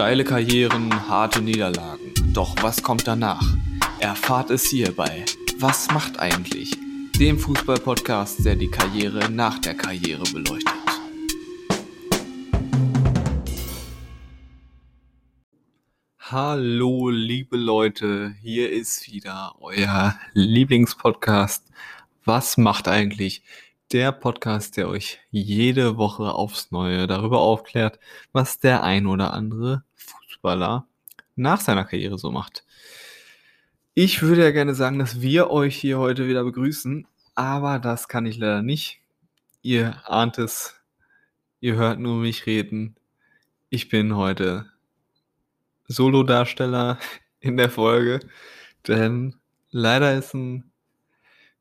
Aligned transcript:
Steile 0.00 0.24
Karrieren, 0.24 1.10
harte 1.10 1.42
Niederlagen. 1.42 2.14
Doch 2.32 2.56
was 2.62 2.82
kommt 2.82 3.06
danach? 3.06 3.44
Erfahrt 3.98 4.48
es 4.48 4.64
hierbei. 4.64 5.26
Was 5.58 5.90
macht 5.90 6.18
eigentlich? 6.18 6.74
Dem 7.18 7.38
Fußball-Podcast, 7.38 8.42
der 8.46 8.56
die 8.56 8.70
Karriere 8.70 9.30
nach 9.30 9.58
der 9.58 9.74
Karriere 9.74 10.22
beleuchtet. 10.32 10.72
Hallo, 16.18 17.10
liebe 17.10 17.58
Leute, 17.58 18.34
hier 18.40 18.72
ist 18.72 19.12
wieder 19.12 19.54
euer 19.60 20.18
Lieblingspodcast. 20.32 21.66
Was 22.24 22.56
macht 22.56 22.88
eigentlich? 22.88 23.42
Der 23.92 24.12
Podcast, 24.12 24.78
der 24.78 24.88
euch 24.88 25.18
jede 25.30 25.98
Woche 25.98 26.32
aufs 26.32 26.70
Neue 26.70 27.06
darüber 27.06 27.40
aufklärt, 27.40 27.98
was 28.32 28.60
der 28.60 28.82
ein 28.82 29.06
oder 29.06 29.34
andere 29.34 29.84
Fußballer 30.30 30.86
nach 31.36 31.60
seiner 31.60 31.84
Karriere 31.84 32.18
so 32.18 32.30
macht. 32.30 32.64
Ich 33.94 34.22
würde 34.22 34.42
ja 34.42 34.50
gerne 34.52 34.74
sagen, 34.74 34.98
dass 34.98 35.20
wir 35.20 35.50
euch 35.50 35.76
hier 35.76 35.98
heute 35.98 36.28
wieder 36.28 36.44
begrüßen, 36.44 37.06
aber 37.34 37.78
das 37.78 38.08
kann 38.08 38.26
ich 38.26 38.38
leider 38.38 38.62
nicht. 38.62 39.00
Ihr 39.62 40.08
ahnt 40.08 40.38
es, 40.38 40.80
ihr 41.60 41.74
hört 41.74 41.98
nur 41.98 42.16
mich 42.16 42.46
reden. 42.46 42.96
Ich 43.68 43.88
bin 43.88 44.16
heute 44.16 44.70
Solo-Darsteller 45.88 46.98
in 47.40 47.56
der 47.56 47.70
Folge, 47.70 48.20
denn 48.86 49.36
leider 49.70 50.16
ist 50.16 50.34
ein 50.34 50.70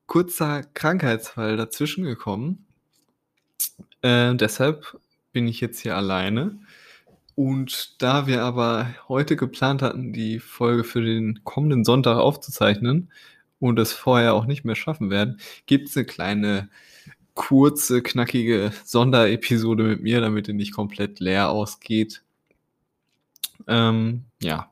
kurzer 0.05 0.63
Krankheitsfall 0.63 1.57
dazwischen 1.57 2.03
gekommen. 2.03 2.65
Äh, 4.01 4.35
deshalb 4.35 4.99
bin 5.31 5.47
ich 5.47 5.61
jetzt 5.61 5.79
hier 5.79 5.95
alleine. 5.95 6.59
Und 7.39 8.01
da 8.01 8.27
wir 8.27 8.43
aber 8.43 8.93
heute 9.07 9.37
geplant 9.37 9.82
hatten, 9.82 10.12
die 10.12 10.40
Folge 10.40 10.84
für 10.84 11.01
den 11.01 11.40
kommenden 11.45 11.85
Sonntag 11.85 12.18
aufzuzeichnen 12.18 13.13
und 13.62 13.79
es 13.79 13.93
vorher 13.93 14.34
auch 14.34 14.45
nicht 14.45 14.65
mehr 14.65 14.76
schaffen 14.76 15.09
werden, 15.09 15.40
gibt 15.65 15.87
es 15.87 15.95
eine 15.95 16.05
kleine, 16.05 16.70
kurze, 17.35 18.04
knackige 18.04 18.73
Sonderepisode 18.84 19.84
mit 19.84 20.04
mir, 20.04 20.20
damit 20.20 20.48
die 20.48 20.54
nicht 20.54 20.73
komplett 20.73 21.21
leer 21.21 21.49
ausgeht. 21.49 22.23
Ähm, 23.67 24.26
ja. 24.41 24.70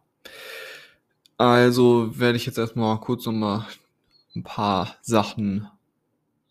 Also 1.37 2.19
werde 2.19 2.35
ich 2.35 2.45
jetzt 2.47 2.57
erstmal 2.57 2.99
kurz 2.99 3.25
nochmal 3.27 3.65
ein 4.35 4.43
paar 4.43 4.97
Sachen 5.01 5.69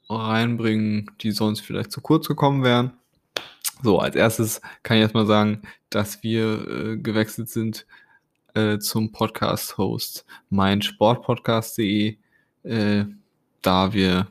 reinbringen, 0.09 1.11
die 1.21 1.33
sonst 1.33 1.61
vielleicht 1.61 1.93
zu 1.93 2.01
kurz 2.01 2.27
gekommen 2.27 2.65
wären. 2.65 2.95
So, 3.83 3.99
als 3.99 4.17
erstes 4.17 4.61
kann 4.83 4.97
ich 4.97 5.03
erstmal 5.03 5.27
sagen, 5.27 5.63
dass 5.91 6.23
wir 6.23 6.69
äh, 6.69 6.97
gewechselt 6.97 7.49
sind 7.49 7.87
äh, 8.55 8.79
zum 8.79 9.13
Podcast-Host 9.13 10.25
meinsportpodcast.de, 10.49 12.17
äh, 12.63 13.05
da 13.63 13.93
wir 13.93 14.29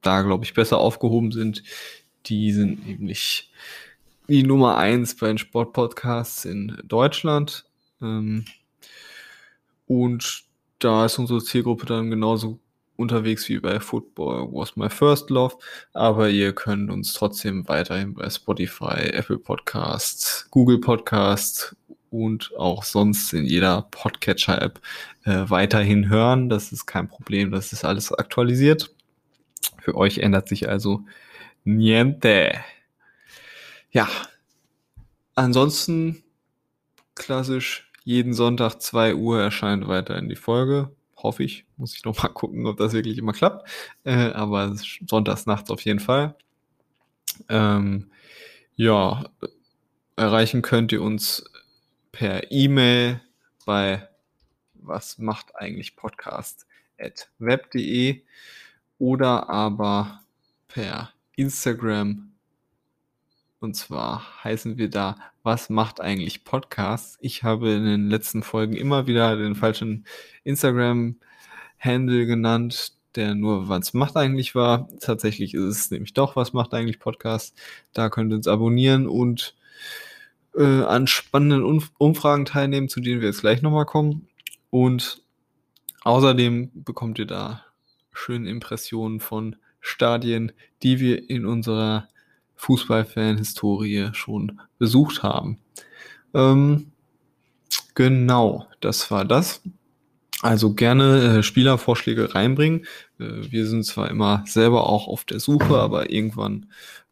da, 0.00 0.22
glaube 0.22 0.44
ich, 0.44 0.54
besser 0.54 0.78
aufgehoben 0.78 1.32
sind. 1.32 1.62
Die 2.26 2.52
sind 2.52 2.86
nämlich 2.86 3.50
die 4.28 4.44
Nummer 4.44 4.76
eins 4.76 5.16
bei 5.16 5.28
den 5.28 5.38
Sportpodcasts 5.38 6.44
in 6.44 6.80
Deutschland. 6.84 7.64
Ähm, 8.00 8.44
und 9.86 10.44
da 10.78 11.06
ist 11.06 11.18
unsere 11.18 11.42
Zielgruppe 11.42 11.86
dann 11.86 12.10
genauso 12.10 12.58
unterwegs 13.02 13.48
wie 13.48 13.58
bei 13.58 13.80
Football 13.80 14.48
Was 14.52 14.76
My 14.76 14.88
First 14.88 15.28
Love, 15.28 15.56
aber 15.92 16.30
ihr 16.30 16.54
könnt 16.54 16.90
uns 16.90 17.12
trotzdem 17.12 17.68
weiterhin 17.68 18.14
bei 18.14 18.30
Spotify, 18.30 19.10
Apple 19.12 19.38
Podcasts, 19.38 20.46
Google 20.50 20.78
Podcasts 20.78 21.76
und 22.10 22.52
auch 22.56 22.84
sonst 22.84 23.32
in 23.32 23.44
jeder 23.44 23.88
Podcatcher-App 23.90 24.80
äh, 25.24 25.44
weiterhin 25.48 26.08
hören. 26.08 26.48
Das 26.48 26.72
ist 26.72 26.86
kein 26.86 27.08
Problem, 27.08 27.50
das 27.50 27.72
ist 27.72 27.84
alles 27.84 28.12
aktualisiert. 28.12 28.94
Für 29.80 29.96
euch 29.96 30.18
ändert 30.18 30.48
sich 30.48 30.68
also 30.68 31.04
niente. 31.64 32.54
Ja, 33.90 34.08
ansonsten 35.34 36.22
klassisch 37.14 37.90
jeden 38.04 38.34
Sonntag 38.34 38.80
2 38.80 39.14
Uhr 39.14 39.40
erscheint 39.40 39.86
weiterhin 39.88 40.28
die 40.28 40.36
Folge 40.36 40.90
hoffe 41.22 41.44
ich. 41.44 41.64
Muss 41.76 41.94
ich 41.94 42.04
noch 42.04 42.22
mal 42.22 42.28
gucken, 42.28 42.66
ob 42.66 42.76
das 42.76 42.92
wirklich 42.92 43.18
immer 43.18 43.32
klappt. 43.32 43.68
Äh, 44.04 44.30
aber 44.32 44.74
sonntags 45.06 45.46
nachts 45.46 45.70
auf 45.70 45.82
jeden 45.82 46.00
Fall. 46.00 46.34
Ähm, 47.48 48.10
ja, 48.76 49.24
erreichen 50.16 50.62
könnt 50.62 50.92
ihr 50.92 51.02
uns 51.02 51.44
per 52.10 52.50
E-Mail 52.50 53.20
bei 53.64 54.08
was 54.74 55.18
macht 55.18 55.54
eigentlich 55.56 55.96
Podcast 55.96 56.66
at 56.98 57.30
web.de 57.38 58.22
oder 58.98 59.48
aber 59.48 60.22
per 60.68 61.12
Instagram 61.36 62.31
und 63.62 63.74
zwar 63.74 64.44
heißen 64.44 64.76
wir 64.76 64.90
da, 64.90 65.16
was 65.42 65.70
macht 65.70 66.00
eigentlich 66.00 66.44
Podcasts? 66.44 67.16
Ich 67.20 67.42
habe 67.44 67.70
in 67.70 67.84
den 67.84 68.08
letzten 68.08 68.42
Folgen 68.42 68.74
immer 68.74 69.06
wieder 69.06 69.36
den 69.36 69.54
falschen 69.54 70.04
Instagram-Handle 70.44 72.26
genannt, 72.26 72.92
der 73.14 73.34
nur 73.34 73.68
was 73.68 73.94
macht 73.94 74.16
eigentlich 74.16 74.54
war. 74.54 74.88
Tatsächlich 75.00 75.54
ist 75.54 75.62
es 75.62 75.90
nämlich 75.90 76.12
doch, 76.12 76.34
was 76.34 76.52
macht 76.52 76.74
eigentlich 76.74 76.98
Podcast. 76.98 77.56
Da 77.92 78.08
könnt 78.08 78.32
ihr 78.32 78.36
uns 78.36 78.48
abonnieren 78.48 79.06
und 79.06 79.54
äh, 80.56 80.82
an 80.82 81.06
spannenden 81.06 81.62
Umf 81.62 81.92
Umfragen 81.98 82.44
teilnehmen, 82.44 82.88
zu 82.88 83.00
denen 83.00 83.20
wir 83.20 83.28
jetzt 83.28 83.42
gleich 83.42 83.62
nochmal 83.62 83.86
kommen. 83.86 84.28
Und 84.70 85.22
außerdem 86.02 86.70
bekommt 86.74 87.18
ihr 87.18 87.26
da 87.26 87.64
schöne 88.12 88.50
Impressionen 88.50 89.20
von 89.20 89.56
Stadien, 89.80 90.52
die 90.82 91.00
wir 91.00 91.30
in 91.30 91.46
unserer 91.46 92.08
Fußballfan-Historie 92.56 94.10
schon 94.12 94.60
besucht 94.78 95.22
haben. 95.22 95.58
Ähm, 96.34 96.92
genau, 97.94 98.66
das 98.80 99.10
war 99.10 99.24
das. 99.24 99.62
Also 100.42 100.74
gerne 100.74 101.38
äh, 101.38 101.42
Spielervorschläge 101.42 102.34
reinbringen. 102.34 102.86
Äh, 103.18 103.50
wir 103.50 103.66
sind 103.66 103.84
zwar 103.84 104.10
immer 104.10 104.42
selber 104.46 104.88
auch 104.88 105.06
auf 105.06 105.24
der 105.24 105.38
Suche, 105.38 105.76
aber 105.78 106.10
irgendwann 106.10 106.66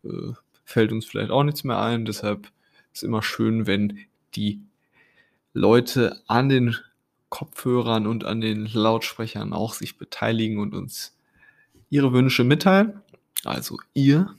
äh, 0.05 0.33
fällt 0.65 0.93
uns 0.93 1.07
vielleicht 1.07 1.31
auch 1.31 1.45
nichts 1.45 1.65
mehr 1.65 1.81
ein. 1.81 2.05
Deshalb 2.05 2.49
ist 2.93 3.05
immer 3.05 3.23
schön, 3.23 3.67
wenn 3.67 4.01
die 4.35 4.61
Leute 5.53 6.21
an 6.27 6.49
den 6.49 6.77
Kopfhörern 7.29 8.07
und 8.07 8.25
an 8.25 8.41
den 8.41 8.67
Lautsprechern 8.67 9.53
auch 9.53 9.75
sich 9.75 9.97
beteiligen 9.97 10.59
und 10.59 10.75
uns 10.75 11.17
ihre 11.89 12.13
Wünsche 12.13 12.45
mitteilen. 12.45 13.01
Also 13.45 13.79
ihr 13.95 14.35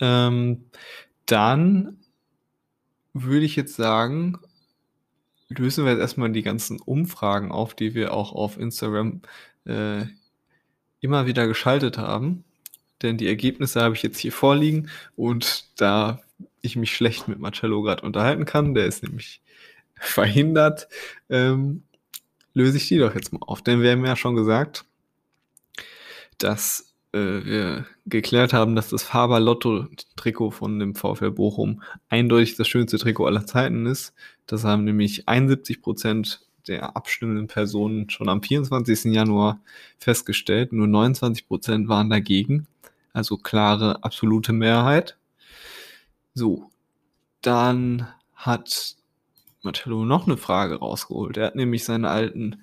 ähm, 0.00 0.64
dann 1.26 1.98
würde 3.12 3.46
ich 3.46 3.56
jetzt 3.56 3.76
sagen, 3.76 4.38
lösen 5.48 5.84
wir 5.84 5.92
jetzt 5.92 6.00
erstmal 6.00 6.32
die 6.32 6.42
ganzen 6.42 6.80
Umfragen 6.80 7.52
auf, 7.52 7.74
die 7.74 7.94
wir 7.94 8.12
auch 8.12 8.32
auf 8.32 8.58
Instagram 8.58 9.22
äh, 9.66 10.06
immer 11.00 11.26
wieder 11.26 11.46
geschaltet 11.46 11.98
haben. 11.98 12.44
Denn 13.02 13.18
die 13.18 13.28
Ergebnisse 13.28 13.82
habe 13.82 13.94
ich 13.94 14.02
jetzt 14.02 14.18
hier 14.18 14.32
vorliegen 14.32 14.88
und 15.16 15.66
da 15.76 16.20
ich 16.62 16.76
mich 16.76 16.96
schlecht 16.96 17.28
mit 17.28 17.38
Marcello 17.38 17.82
gerade 17.82 18.02
unterhalten 18.02 18.46
kann, 18.46 18.74
der 18.74 18.86
ist 18.86 19.02
nämlich 19.02 19.42
verhindert, 19.96 20.88
ähm, 21.28 21.82
löse 22.54 22.78
ich 22.78 22.88
die 22.88 22.98
doch 22.98 23.14
jetzt 23.14 23.32
mal 23.32 23.40
auf. 23.42 23.62
Denn 23.62 23.82
wir 23.82 23.92
haben 23.92 24.04
ja 24.04 24.16
schon 24.16 24.34
gesagt, 24.34 24.84
dass 26.38 26.93
äh, 27.14 27.44
wir 27.44 27.86
geklärt 28.06 28.52
haben, 28.52 28.74
dass 28.74 28.88
das 28.88 29.04
Faber 29.04 29.40
Lotto 29.40 29.86
Trikot 30.16 30.50
von 30.50 30.78
dem 30.78 30.94
VfL 30.94 31.30
Bochum 31.30 31.82
eindeutig 32.08 32.56
das 32.56 32.68
schönste 32.68 32.98
Trikot 32.98 33.26
aller 33.26 33.46
Zeiten 33.46 33.86
ist. 33.86 34.14
Das 34.46 34.64
haben 34.64 34.84
nämlich 34.84 35.28
71 35.28 35.80
Prozent 35.80 36.46
der 36.66 36.96
abstimmenden 36.96 37.46
Personen 37.46 38.10
schon 38.10 38.28
am 38.28 38.42
24. 38.42 39.12
Januar 39.14 39.60
festgestellt. 39.98 40.72
Nur 40.72 40.86
29 40.86 41.46
Prozent 41.46 41.88
waren 41.88 42.10
dagegen. 42.10 42.66
Also 43.12 43.36
klare, 43.36 44.02
absolute 44.02 44.52
Mehrheit. 44.52 45.16
So. 46.34 46.70
Dann 47.42 48.08
hat 48.34 48.96
Marcello 49.62 50.04
noch 50.04 50.26
eine 50.26 50.36
Frage 50.36 50.76
rausgeholt. 50.76 51.36
Er 51.36 51.46
hat 51.46 51.56
nämlich 51.56 51.84
seine 51.84 52.08
alten 52.10 52.62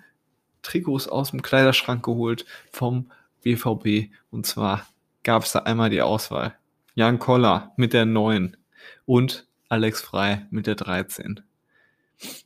Trikots 0.64 1.08
aus 1.08 1.32
dem 1.32 1.42
Kleiderschrank 1.42 2.04
geholt 2.04 2.46
vom 2.72 3.12
BVB. 3.42 4.12
Und 4.30 4.46
zwar 4.46 4.88
gab 5.24 5.44
es 5.44 5.52
da 5.52 5.60
einmal 5.60 5.90
die 5.90 6.02
Auswahl. 6.02 6.56
Jan 6.96 7.20
Koller 7.20 7.72
mit 7.78 7.94
der 7.94 8.06
9 8.06 8.58
und 9.06 9.48
Alex 9.70 10.02
Frei 10.02 10.46
mit 10.52 10.68
der 10.68 10.76
13. 10.76 11.42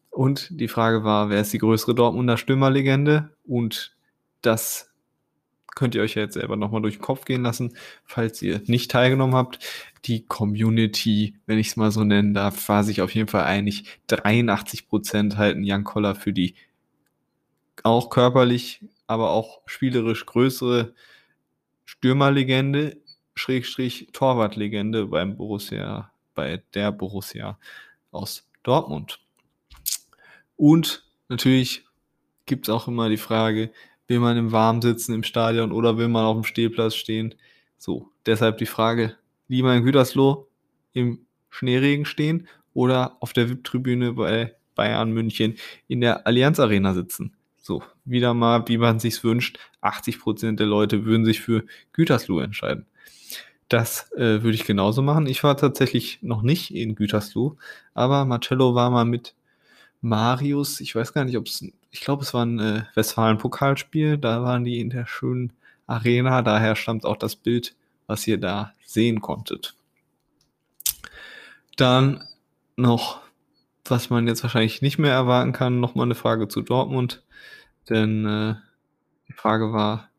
Und 0.10 0.48
die 0.52 0.68
Frage 0.68 1.04
war, 1.04 1.30
wer 1.30 1.42
ist 1.42 1.54
die 1.54 1.58
größere 1.58 1.96
Dortmunder 1.96 2.38
Stürmerlegende? 2.38 3.36
Und 3.44 3.96
das 4.42 4.94
könnt 5.76 5.94
ihr 5.94 6.02
euch 6.02 6.16
ja 6.16 6.22
jetzt 6.22 6.36
selber 6.36 6.56
nochmal 6.56 6.82
durch 6.82 6.96
den 6.98 7.02
Kopf 7.02 7.26
gehen 7.26 7.44
lassen, 7.44 7.76
falls 8.06 8.42
ihr 8.42 8.62
nicht 8.66 8.90
teilgenommen 8.92 9.36
habt. 9.36 9.60
Die 10.06 10.26
Community, 10.26 11.36
wenn 11.46 11.60
ich 11.60 11.68
es 11.68 11.76
mal 11.76 11.92
so 11.92 12.04
nennen 12.04 12.34
darf, 12.34 12.70
war 12.70 12.84
sich 12.84 13.02
auf 13.02 13.14
jeden 13.14 13.28
Fall 13.28 13.44
einig. 13.44 14.00
83 14.08 14.88
Prozent 14.88 15.38
halten 15.38 15.64
Jan 15.64 15.84
Koller 15.84 16.16
für 16.16 16.32
die 16.32 16.56
auch 17.84 18.10
körperlich, 18.10 18.82
aber 19.08 19.32
auch 19.32 19.62
spielerisch 19.66 20.26
größere 20.26 20.94
Stürmerlegende, 21.86 22.98
Schrägstrich 23.36 24.10
Torwartlegende 24.14 25.08
beim 25.08 25.38
Borussia, 25.38 26.12
bei 26.34 26.64
der 26.74 26.92
Borussia 26.92 27.60
aus 28.12 28.50
Dortmund. 28.64 29.20
Und 30.56 31.06
natürlich 31.28 31.86
gibt 32.46 32.68
es 32.68 32.74
auch 32.74 32.88
immer 32.88 33.10
die 33.10 33.18
Frage, 33.18 33.72
will 34.08 34.20
man 34.20 34.38
im 34.38 34.52
Warmen 34.52 34.82
sitzen 34.82 35.14
im 35.14 35.24
Stadion 35.24 35.72
oder 35.72 35.98
will 35.98 36.08
man 36.08 36.26
auf 36.26 36.38
dem 36.38 36.44
Stehplatz 36.44 36.96
stehen? 36.96 37.36
So, 37.78 38.12
deshalb 38.26 38.58
die 38.58 38.66
Frage, 38.66 39.18
lieber 39.48 39.76
in 39.76 39.84
Gütersloh 39.84 40.48
im 40.94 41.26
Schneeregen 41.50 42.06
stehen 42.06 42.48
oder 42.74 43.18
auf 43.20 43.34
der 43.34 43.50
VIP-Tribüne 43.50 44.14
bei 44.14 44.56
Bayern 44.76 45.12
München 45.12 45.58
in 45.88 46.02
der 46.02 46.28
Allianz 46.28 46.60
Arena 46.60 46.94
sitzen. 46.94 47.36
So, 47.68 47.82
wieder 48.04 48.36
mal, 48.36 48.68
wie 48.68 48.78
man 48.78 49.00
sich's 49.00 49.24
wünscht, 49.24 49.58
80 49.82 50.20
Prozent 50.20 50.60
der 50.60 50.68
Leute 50.68 51.04
würden 51.04 51.26
sich 51.26 51.42
für 51.42 51.66
Gütersloh 51.94 52.40
entscheiden. 52.40 52.86
Das 53.70 54.12
äh, 54.12 54.44
würde 54.44 54.52
ich 54.52 54.66
genauso 54.66 55.02
machen. 55.02 55.26
Ich 55.26 55.44
war 55.44 55.58
tatsächlich 55.58 56.20
noch 56.22 56.44
nicht 56.44 56.76
in 56.76 56.94
Gütersloh, 56.94 57.58
aber 57.96 58.24
Marcello 58.26 58.76
war 58.76 58.92
mal 58.92 59.06
mit 59.06 59.34
Marius, 60.02 60.80
ich 60.80 60.94
weiß 60.94 61.12
gar 61.12 61.26
nicht, 61.26 61.38
ob 61.38 61.48
es, 61.48 61.66
ich 61.90 62.02
glaube, 62.02 62.22
es 62.22 62.36
war 62.36 62.46
ein 62.46 62.60
äh, 62.60 62.84
Westfalen-Pokalspiel, 62.94 64.20
da 64.20 64.44
waren 64.44 64.64
die 64.64 64.80
in 64.80 64.92
der 64.92 65.08
schönen 65.08 65.52
Arena, 65.88 66.44
daher 66.44 66.76
stammt 66.76 67.04
auch 67.04 67.18
das 67.18 67.36
Bild, 67.36 67.76
was 68.06 68.28
ihr 68.28 68.38
da 68.38 68.76
sehen 68.86 69.22
konntet. 69.22 69.74
Dann 71.78 72.24
noch, 72.76 73.22
was 73.86 74.10
man 74.10 74.28
jetzt 74.28 74.44
wahrscheinlich 74.44 74.82
nicht 74.82 74.98
mehr 74.98 75.14
erwarten 75.14 75.52
kann, 75.52 75.80
nochmal 75.80 76.06
eine 76.06 76.16
Frage 76.16 76.48
zu 76.48 76.62
Dortmund, 76.62 77.24
denn 77.90 78.26
äh, 78.26 78.56
die 79.28 79.34
Frage 79.34 79.74
war, 79.74 80.10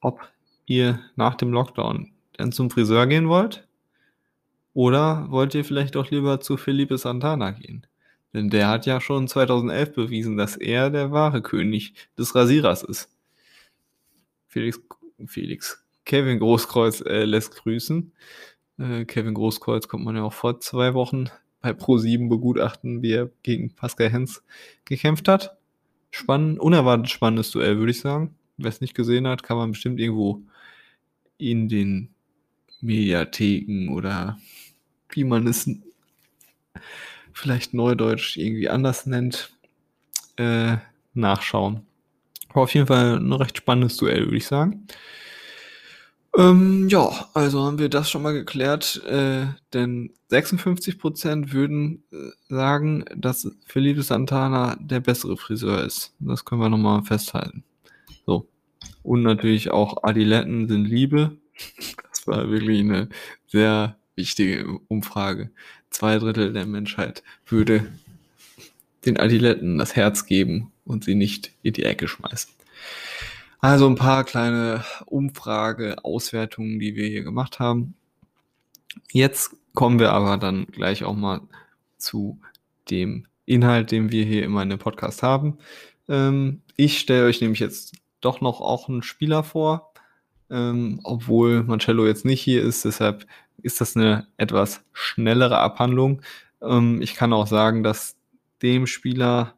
ob 0.00 0.20
ihr 0.66 1.00
nach 1.16 1.34
dem 1.34 1.52
Lockdown 1.52 2.12
denn 2.38 2.52
zum 2.52 2.70
Friseur 2.70 3.06
gehen 3.06 3.28
wollt 3.28 3.66
oder 4.72 5.26
wollt 5.30 5.54
ihr 5.54 5.64
vielleicht 5.64 5.94
doch 5.94 6.10
lieber 6.10 6.40
zu 6.40 6.56
Felipe 6.56 6.98
Santana 6.98 7.52
gehen? 7.52 7.86
Denn 8.32 8.50
der 8.50 8.68
hat 8.68 8.86
ja 8.86 9.00
schon 9.00 9.28
2011 9.28 9.94
bewiesen, 9.94 10.36
dass 10.36 10.56
er 10.56 10.90
der 10.90 11.12
wahre 11.12 11.40
König 11.40 11.94
des 12.18 12.34
Rasierers 12.34 12.82
ist. 12.82 13.08
Felix, 14.48 14.80
Felix, 15.26 15.84
Kevin 16.04 16.40
Großkreuz 16.40 17.00
äh, 17.02 17.24
lässt 17.24 17.54
grüßen. 17.56 18.12
Äh, 18.78 19.04
Kevin 19.04 19.34
Großkreuz 19.34 19.86
kommt 19.86 20.04
man 20.04 20.16
ja 20.16 20.24
auch 20.24 20.32
vor 20.32 20.58
zwei 20.58 20.94
Wochen 20.94 21.30
bei 21.64 21.70
Pro7 21.70 22.28
begutachten, 22.28 23.00
wie 23.00 23.12
er 23.12 23.30
gegen 23.42 23.70
Pascal 23.70 24.10
Hens 24.10 24.42
gekämpft 24.84 25.28
hat. 25.28 25.56
Spannend, 26.10 26.60
unerwartet 26.60 27.08
spannendes 27.08 27.50
Duell, 27.52 27.78
würde 27.78 27.90
ich 27.90 28.00
sagen. 28.00 28.34
Wer 28.58 28.68
es 28.68 28.82
nicht 28.82 28.94
gesehen 28.94 29.26
hat, 29.26 29.42
kann 29.42 29.56
man 29.56 29.70
bestimmt 29.70 29.98
irgendwo 29.98 30.42
in 31.38 31.70
den 31.70 32.10
Mediatheken 32.82 33.88
oder 33.88 34.38
wie 35.08 35.24
man 35.24 35.46
es 35.46 35.70
vielleicht 37.32 37.72
Neudeutsch 37.72 38.36
irgendwie 38.36 38.68
anders 38.68 39.06
nennt, 39.06 39.50
äh, 40.36 40.76
nachschauen. 41.14 41.86
War 42.52 42.64
auf 42.64 42.74
jeden 42.74 42.88
Fall 42.88 43.16
ein 43.16 43.32
recht 43.32 43.56
spannendes 43.56 43.96
Duell, 43.96 44.26
würde 44.26 44.36
ich 44.36 44.46
sagen. 44.46 44.86
Ähm, 46.36 46.88
ja, 46.88 47.28
also 47.34 47.62
haben 47.62 47.78
wir 47.78 47.88
das 47.88 48.10
schon 48.10 48.22
mal 48.22 48.32
geklärt, 48.32 49.02
äh, 49.06 49.46
denn 49.72 50.10
56% 50.30 51.52
würden 51.52 52.02
äh, 52.12 52.30
sagen, 52.48 53.04
dass 53.16 53.50
Felipe 53.66 54.02
Santana 54.02 54.76
der 54.80 55.00
bessere 55.00 55.36
Friseur 55.36 55.84
ist. 55.84 56.12
Das 56.18 56.44
können 56.44 56.60
wir 56.60 56.68
nochmal 56.68 57.04
festhalten. 57.04 57.62
So. 58.26 58.48
Und 59.02 59.22
natürlich 59.22 59.70
auch 59.70 60.02
Adiletten 60.02 60.68
sind 60.68 60.84
Liebe. 60.84 61.36
Das 62.10 62.28
war 62.28 62.48
wirklich 62.48 62.80
eine 62.80 63.10
sehr 63.48 63.96
wichtige 64.16 64.78
Umfrage 64.88 65.50
zwei 65.94 66.18
Drittel 66.18 66.52
der 66.52 66.66
Menschheit 66.66 67.22
würde 67.46 67.86
den 69.06 69.18
Adiletten 69.18 69.78
das 69.78 69.96
Herz 69.96 70.26
geben 70.26 70.72
und 70.84 71.04
sie 71.04 71.14
nicht 71.14 71.52
in 71.62 71.72
die 71.74 71.84
Ecke 71.84 72.08
schmeißen. 72.08 72.52
Also 73.64 73.86
ein 73.86 73.94
paar 73.94 74.24
kleine 74.24 74.84
Umfrage, 75.06 75.96
Auswertungen, 76.04 76.78
die 76.80 76.96
wir 76.96 77.08
hier 77.08 77.24
gemacht 77.24 77.60
haben. 77.60 77.94
Jetzt 79.10 79.56
kommen 79.72 79.98
wir 79.98 80.12
aber 80.12 80.36
dann 80.36 80.66
gleich 80.66 81.02
auch 81.02 81.14
mal 81.14 81.40
zu 81.96 82.38
dem 82.90 83.26
Inhalt, 83.46 83.90
den 83.90 84.12
wir 84.12 84.26
hier 84.26 84.44
immer 84.44 84.62
in 84.62 84.68
dem 84.68 84.78
Podcast 84.78 85.22
haben. 85.22 85.56
Ähm, 86.10 86.60
ich 86.76 86.98
stelle 86.98 87.24
euch 87.24 87.40
nämlich 87.40 87.60
jetzt 87.60 87.94
doch 88.20 88.42
noch 88.42 88.60
auch 88.60 88.90
einen 88.90 89.02
Spieler 89.02 89.42
vor, 89.42 89.94
ähm, 90.50 91.00
obwohl 91.02 91.62
Marcello 91.62 92.06
jetzt 92.06 92.26
nicht 92.26 92.42
hier 92.42 92.62
ist. 92.62 92.84
Deshalb 92.84 93.26
ist 93.62 93.80
das 93.80 93.96
eine 93.96 94.26
etwas 94.36 94.82
schnellere 94.92 95.56
Abhandlung. 95.56 96.20
Ähm, 96.60 97.00
ich 97.00 97.14
kann 97.14 97.32
auch 97.32 97.46
sagen, 97.46 97.82
dass 97.82 98.14
dem 98.60 98.86
Spieler, 98.86 99.54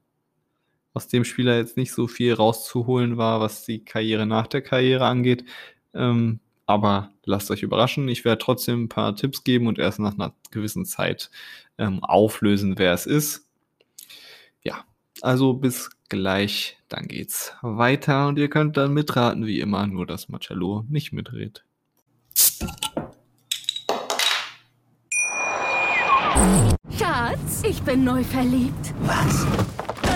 aus 0.96 1.08
dem 1.08 1.24
Spieler 1.24 1.58
jetzt 1.58 1.76
nicht 1.76 1.92
so 1.92 2.08
viel 2.08 2.32
rauszuholen 2.32 3.18
war, 3.18 3.38
was 3.38 3.66
die 3.66 3.84
Karriere 3.84 4.24
nach 4.24 4.46
der 4.46 4.62
Karriere 4.62 5.04
angeht. 5.04 5.44
Ähm, 5.92 6.40
aber 6.64 7.10
lasst 7.26 7.50
euch 7.50 7.62
überraschen. 7.62 8.08
Ich 8.08 8.24
werde 8.24 8.42
trotzdem 8.42 8.84
ein 8.84 8.88
paar 8.88 9.14
Tipps 9.14 9.44
geben 9.44 9.66
und 9.66 9.78
erst 9.78 9.98
nach 9.98 10.14
einer 10.14 10.34
gewissen 10.50 10.86
Zeit 10.86 11.30
ähm, 11.76 12.02
auflösen, 12.02 12.78
wer 12.78 12.94
es 12.94 13.04
ist. 13.04 13.46
Ja, 14.64 14.86
also 15.20 15.52
bis 15.52 15.90
gleich, 16.08 16.78
dann 16.88 17.08
geht's 17.08 17.52
weiter 17.60 18.28
und 18.28 18.38
ihr 18.38 18.48
könnt 18.48 18.78
dann 18.78 18.94
mitraten 18.94 19.44
wie 19.44 19.60
immer, 19.60 19.86
nur 19.86 20.06
dass 20.06 20.30
Marcello 20.30 20.86
nicht 20.88 21.12
mitredet. 21.12 21.62
Schatz, 26.98 27.62
ich 27.68 27.82
bin 27.82 28.02
neu 28.02 28.24
verliebt. 28.24 28.94
Was? 29.02 29.46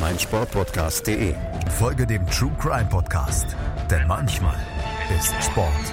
meinsportpodcast.de. 0.00 1.34
Folge 1.78 2.06
dem 2.06 2.26
True 2.28 2.54
Crime 2.60 2.88
Podcast, 2.90 3.56
denn 3.90 4.06
manchmal 4.06 4.56
ist 5.16 5.34
Sport 5.42 5.92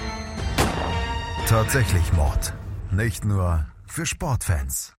tatsächlich 1.46 2.10
Mord. 2.14 2.54
Nicht 2.90 3.24
nur 3.24 3.66
für 3.86 4.06
Sportfans. 4.06 4.94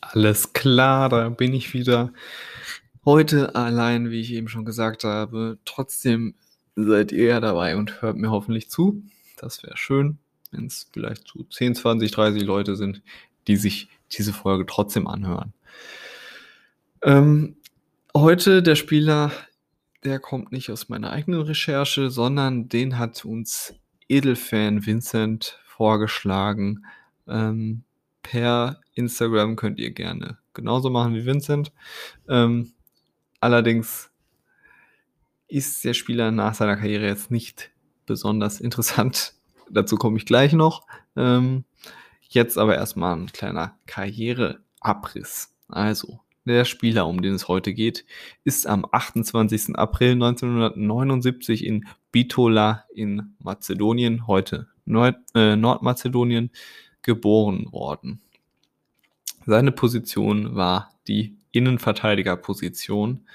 Alles 0.00 0.52
klar, 0.52 1.08
da 1.08 1.30
bin 1.30 1.54
ich 1.54 1.72
wieder. 1.72 2.12
Heute 3.04 3.54
allein, 3.54 4.10
wie 4.10 4.20
ich 4.20 4.32
eben 4.32 4.48
schon 4.48 4.66
gesagt 4.66 5.04
habe. 5.04 5.58
Trotzdem 5.64 6.34
seid 6.76 7.12
ihr 7.12 7.26
ja 7.26 7.40
dabei 7.40 7.76
und 7.76 8.02
hört 8.02 8.16
mir 8.16 8.30
hoffentlich 8.30 8.68
zu. 8.68 9.02
Das 9.38 9.62
wäre 9.62 9.76
schön, 9.76 10.18
wenn 10.50 10.66
es 10.66 10.88
vielleicht 10.92 11.26
zu 11.26 11.44
10, 11.44 11.74
20, 11.74 12.10
30 12.10 12.42
Leute 12.42 12.76
sind, 12.76 13.02
die 13.46 13.56
sich 13.56 13.88
diese 14.12 14.34
Folge 14.34 14.66
trotzdem 14.66 15.06
anhören. 15.06 15.54
Ähm, 17.04 17.56
heute 18.16 18.62
der 18.62 18.76
Spieler, 18.76 19.30
der 20.04 20.18
kommt 20.18 20.52
nicht 20.52 20.70
aus 20.70 20.88
meiner 20.88 21.10
eigenen 21.10 21.42
Recherche, 21.42 22.08
sondern 22.08 22.70
den 22.70 22.98
hat 22.98 23.26
uns 23.26 23.74
Edelfan 24.08 24.86
Vincent 24.86 25.60
vorgeschlagen. 25.66 26.86
Ähm, 27.28 27.84
per 28.22 28.80
Instagram 28.94 29.56
könnt 29.56 29.78
ihr 29.78 29.90
gerne 29.90 30.38
genauso 30.54 30.88
machen 30.88 31.14
wie 31.14 31.26
Vincent. 31.26 31.72
Ähm, 32.26 32.72
allerdings 33.38 34.10
ist 35.46 35.84
der 35.84 35.92
Spieler 35.92 36.30
nach 36.30 36.54
seiner 36.54 36.76
Karriere 36.76 37.06
jetzt 37.06 37.30
nicht 37.30 37.70
besonders 38.06 38.62
interessant. 38.62 39.34
Dazu 39.70 39.96
komme 39.96 40.16
ich 40.16 40.24
gleich 40.24 40.54
noch. 40.54 40.86
Ähm, 41.16 41.64
jetzt 42.22 42.56
aber 42.56 42.76
erstmal 42.76 43.14
ein 43.14 43.26
kleiner 43.26 43.78
Karriereabriss. 43.84 45.54
Also, 45.68 46.23
der 46.44 46.64
Spieler, 46.64 47.06
um 47.06 47.22
den 47.22 47.34
es 47.34 47.48
heute 47.48 47.72
geht, 47.72 48.04
ist 48.44 48.66
am 48.66 48.86
28. 48.90 49.76
April 49.76 50.12
1979 50.12 51.64
in 51.64 51.86
Bitola 52.12 52.84
in 52.94 53.34
Mazedonien, 53.38 54.26
heute 54.26 54.68
Nord 54.84 55.16
äh, 55.34 55.56
Nordmazedonien, 55.56 56.50
geboren 57.02 57.72
worden. 57.72 58.20
Seine 59.46 59.72
Position 59.72 60.54
war 60.54 60.90
die 61.06 61.36
Innenverteidigerposition 61.52 63.26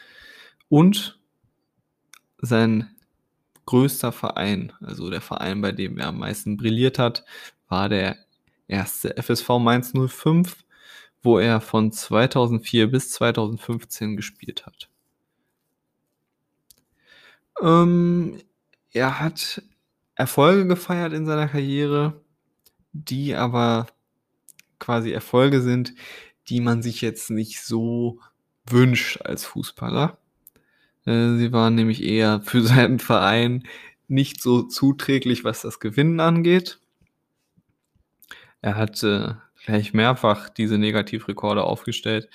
und 0.68 1.20
sein 2.42 2.90
größter 3.66 4.12
Verein, 4.12 4.74
also 4.82 5.10
der 5.10 5.22
Verein, 5.22 5.62
bei 5.62 5.72
dem 5.72 5.98
er 6.00 6.08
am 6.08 6.20
meisten 6.20 6.58
brilliert 6.58 6.98
hat, 6.98 7.24
war 7.68 7.90
der 7.90 8.18
erste 8.68 9.16
FSV 9.22 9.60
Mainz 9.60 9.94
05, 9.94 10.66
wo 11.22 11.40
er 11.40 11.62
von 11.62 11.92
2004 11.92 12.88
bis 12.92 13.12
2015 13.12 14.16
gespielt 14.16 14.66
hat. 14.66 14.90
Ähm, 17.62 18.42
er 18.92 19.20
hat 19.20 19.62
Erfolge 20.16 20.68
gefeiert 20.68 21.14
in 21.14 21.26
seiner 21.26 21.48
Karriere, 21.48 22.22
die 22.94 23.36
aber 23.36 23.88
quasi 24.80 25.12
Erfolge 25.12 25.62
sind, 25.62 25.94
die 26.48 26.62
man 26.62 26.82
sich 26.82 27.02
jetzt 27.02 27.30
nicht 27.30 27.62
so 27.62 28.20
wünscht 28.66 29.22
als 29.22 29.46
Fußballer. 29.46 30.18
Äh, 31.06 31.36
sie 31.38 31.52
waren 31.52 31.76
nämlich 31.76 32.04
eher 32.04 32.42
für 32.42 32.62
seinen 32.64 33.00
Verein 33.00 33.68
nicht 34.08 34.42
so 34.42 34.64
zuträglich, 34.64 35.44
was 35.44 35.62
das 35.62 35.80
Gewinnen 35.80 36.20
angeht. 36.20 36.80
Er 38.62 38.76
hat 38.76 39.04
äh, 39.04 39.36
gleich 39.64 39.94
mehrfach 39.94 40.50
diese 40.50 40.78
Negativrekorde 40.78 41.64
aufgestellt 41.64 42.30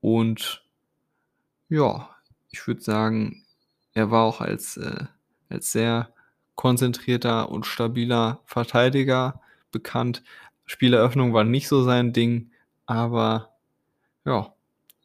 und 0.00 0.62
ja, 1.68 2.10
ich 2.50 2.66
würde 2.66 2.82
sagen, 2.82 3.44
er 3.94 4.10
war 4.10 4.24
auch 4.24 4.40
als, 4.40 4.76
äh, 4.76 5.06
als 5.48 5.72
sehr 5.72 6.12
konzentrierter 6.54 7.48
und 7.50 7.66
stabiler 7.66 8.42
Verteidiger 8.44 9.40
bekannt. 9.70 10.22
Spieleröffnung 10.66 11.32
war 11.32 11.44
nicht 11.44 11.68
so 11.68 11.82
sein 11.82 12.12
Ding, 12.12 12.50
aber 12.86 13.54
ja, 14.24 14.54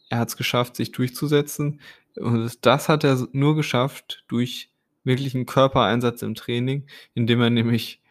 er 0.10 0.20
hat 0.20 0.30
es 0.30 0.38
geschafft, 0.38 0.76
sich 0.76 0.92
durchzusetzen. 0.92 1.80
Und 2.16 2.66
das 2.66 2.90
hat 2.90 3.04
er 3.04 3.28
nur 3.32 3.56
geschafft 3.56 4.24
durch 4.28 4.70
wirklichen 5.04 5.46
Körpereinsatz 5.46 6.22
im 6.22 6.36
Training, 6.36 6.88
indem 7.14 7.42
er 7.42 7.50
nämlich 7.50 8.02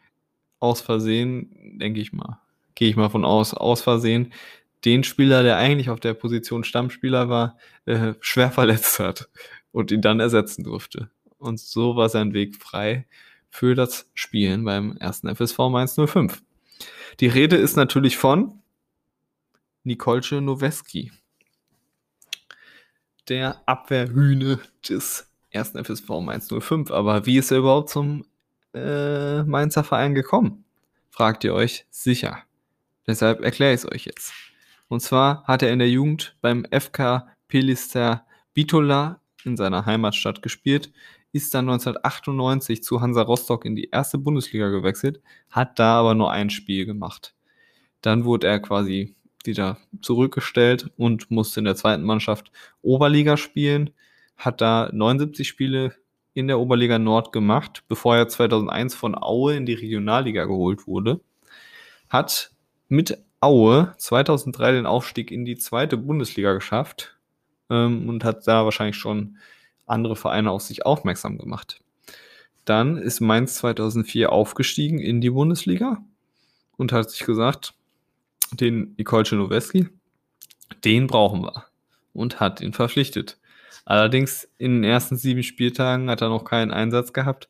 aus 0.60 0.80
Versehen, 0.80 1.78
denke 1.78 2.00
ich 2.00 2.12
mal, 2.12 2.40
gehe 2.76 2.88
ich 2.88 2.96
mal 2.96 3.10
von 3.10 3.24
aus, 3.24 3.52
aus 3.52 3.82
Versehen, 3.82 4.32
den 4.84 5.02
Spieler, 5.02 5.42
der 5.42 5.56
eigentlich 5.56 5.90
auf 5.90 5.98
der 5.98 6.14
Position 6.14 6.62
Stammspieler 6.62 7.28
war, 7.28 7.58
äh, 7.86 8.14
schwer 8.20 8.52
verletzt 8.52 9.00
hat 9.00 9.28
und 9.72 9.90
ihn 9.90 10.02
dann 10.02 10.20
ersetzen 10.20 10.62
durfte. 10.62 11.10
Und 11.38 11.58
so 11.58 11.96
war 11.96 12.08
sein 12.08 12.32
Weg 12.32 12.56
frei 12.56 13.06
für 13.50 13.74
das 13.74 14.08
Spielen 14.14 14.64
beim 14.64 14.96
ersten 14.98 15.34
FSV 15.34 15.58
Mainz 15.70 15.96
05. 15.96 16.42
Die 17.20 17.26
Rede 17.26 17.56
ist 17.56 17.76
natürlich 17.76 18.16
von 18.16 18.60
Nikolce 19.82 20.32
Noweski, 20.32 21.12
der 23.28 23.62
Abwehrhühne 23.66 24.60
des 24.88 25.30
ersten 25.50 25.82
FSV 25.82 26.08
Mainz 26.20 26.48
05. 26.48 26.90
Aber 26.90 27.26
wie 27.26 27.38
ist 27.38 27.50
er 27.50 27.58
überhaupt 27.58 27.90
zum 27.90 28.24
äh, 28.74 29.42
Mainzer 29.42 29.84
Verein 29.84 30.14
gekommen? 30.14 30.64
Fragt 31.10 31.44
ihr 31.44 31.54
euch 31.54 31.86
sicher. 31.90 32.45
Deshalb 33.06 33.40
erkläre 33.42 33.72
ich 33.74 33.80
es 33.80 33.92
euch 33.92 34.04
jetzt. 34.04 34.32
Und 34.88 35.00
zwar 35.00 35.44
hat 35.44 35.62
er 35.62 35.72
in 35.72 35.78
der 35.78 35.90
Jugend 35.90 36.36
beim 36.40 36.66
FK 36.70 37.28
Pelister 37.48 38.26
Bitola 38.54 39.20
in 39.44 39.56
seiner 39.56 39.86
Heimatstadt 39.86 40.42
gespielt, 40.42 40.92
ist 41.32 41.54
dann 41.54 41.68
1998 41.68 42.82
zu 42.82 43.00
Hansa 43.00 43.22
Rostock 43.22 43.64
in 43.64 43.76
die 43.76 43.90
erste 43.90 44.18
Bundesliga 44.18 44.68
gewechselt, 44.70 45.20
hat 45.50 45.78
da 45.78 46.00
aber 46.00 46.14
nur 46.14 46.32
ein 46.32 46.50
Spiel 46.50 46.86
gemacht. 46.86 47.34
Dann 48.00 48.24
wurde 48.24 48.46
er 48.46 48.60
quasi 48.60 49.14
wieder 49.44 49.78
zurückgestellt 50.00 50.90
und 50.96 51.30
musste 51.30 51.60
in 51.60 51.64
der 51.64 51.76
zweiten 51.76 52.02
Mannschaft 52.02 52.50
Oberliga 52.82 53.36
spielen, 53.36 53.90
hat 54.36 54.60
da 54.60 54.90
79 54.92 55.46
Spiele 55.46 55.94
in 56.34 56.48
der 56.48 56.58
Oberliga 56.58 56.98
Nord 56.98 57.32
gemacht, 57.32 57.84
bevor 57.88 58.16
er 58.16 58.28
2001 58.28 58.94
von 58.94 59.14
Aue 59.14 59.56
in 59.56 59.66
die 59.66 59.74
Regionalliga 59.74 60.44
geholt 60.44 60.86
wurde, 60.86 61.20
hat 62.08 62.55
mit 62.88 63.18
Aue 63.40 63.94
2003 63.98 64.72
den 64.72 64.86
Aufstieg 64.86 65.30
in 65.30 65.44
die 65.44 65.56
zweite 65.56 65.96
Bundesliga 65.96 66.54
geschafft 66.54 67.16
ähm, 67.70 68.08
und 68.08 68.24
hat 68.24 68.46
da 68.46 68.64
wahrscheinlich 68.64 68.96
schon 68.96 69.36
andere 69.86 70.16
Vereine 70.16 70.50
auf 70.50 70.62
sich 70.62 70.84
aufmerksam 70.84 71.38
gemacht. 71.38 71.80
Dann 72.64 72.96
ist 72.96 73.20
Mainz 73.20 73.54
2004 73.56 74.32
aufgestiegen 74.32 74.98
in 74.98 75.20
die 75.20 75.30
Bundesliga 75.30 76.02
und 76.76 76.92
hat 76.92 77.10
sich 77.10 77.24
gesagt, 77.24 77.74
den 78.52 78.94
Nicole 78.98 79.24
Czernoweski, 79.24 79.88
den 80.84 81.06
brauchen 81.06 81.42
wir 81.42 81.66
und 82.12 82.40
hat 82.40 82.60
ihn 82.60 82.72
verpflichtet. 82.72 83.38
Allerdings 83.84 84.48
in 84.58 84.74
den 84.74 84.84
ersten 84.84 85.16
sieben 85.16 85.44
Spieltagen 85.44 86.10
hat 86.10 86.20
er 86.20 86.28
noch 86.28 86.44
keinen 86.44 86.72
Einsatz 86.72 87.12
gehabt, 87.12 87.48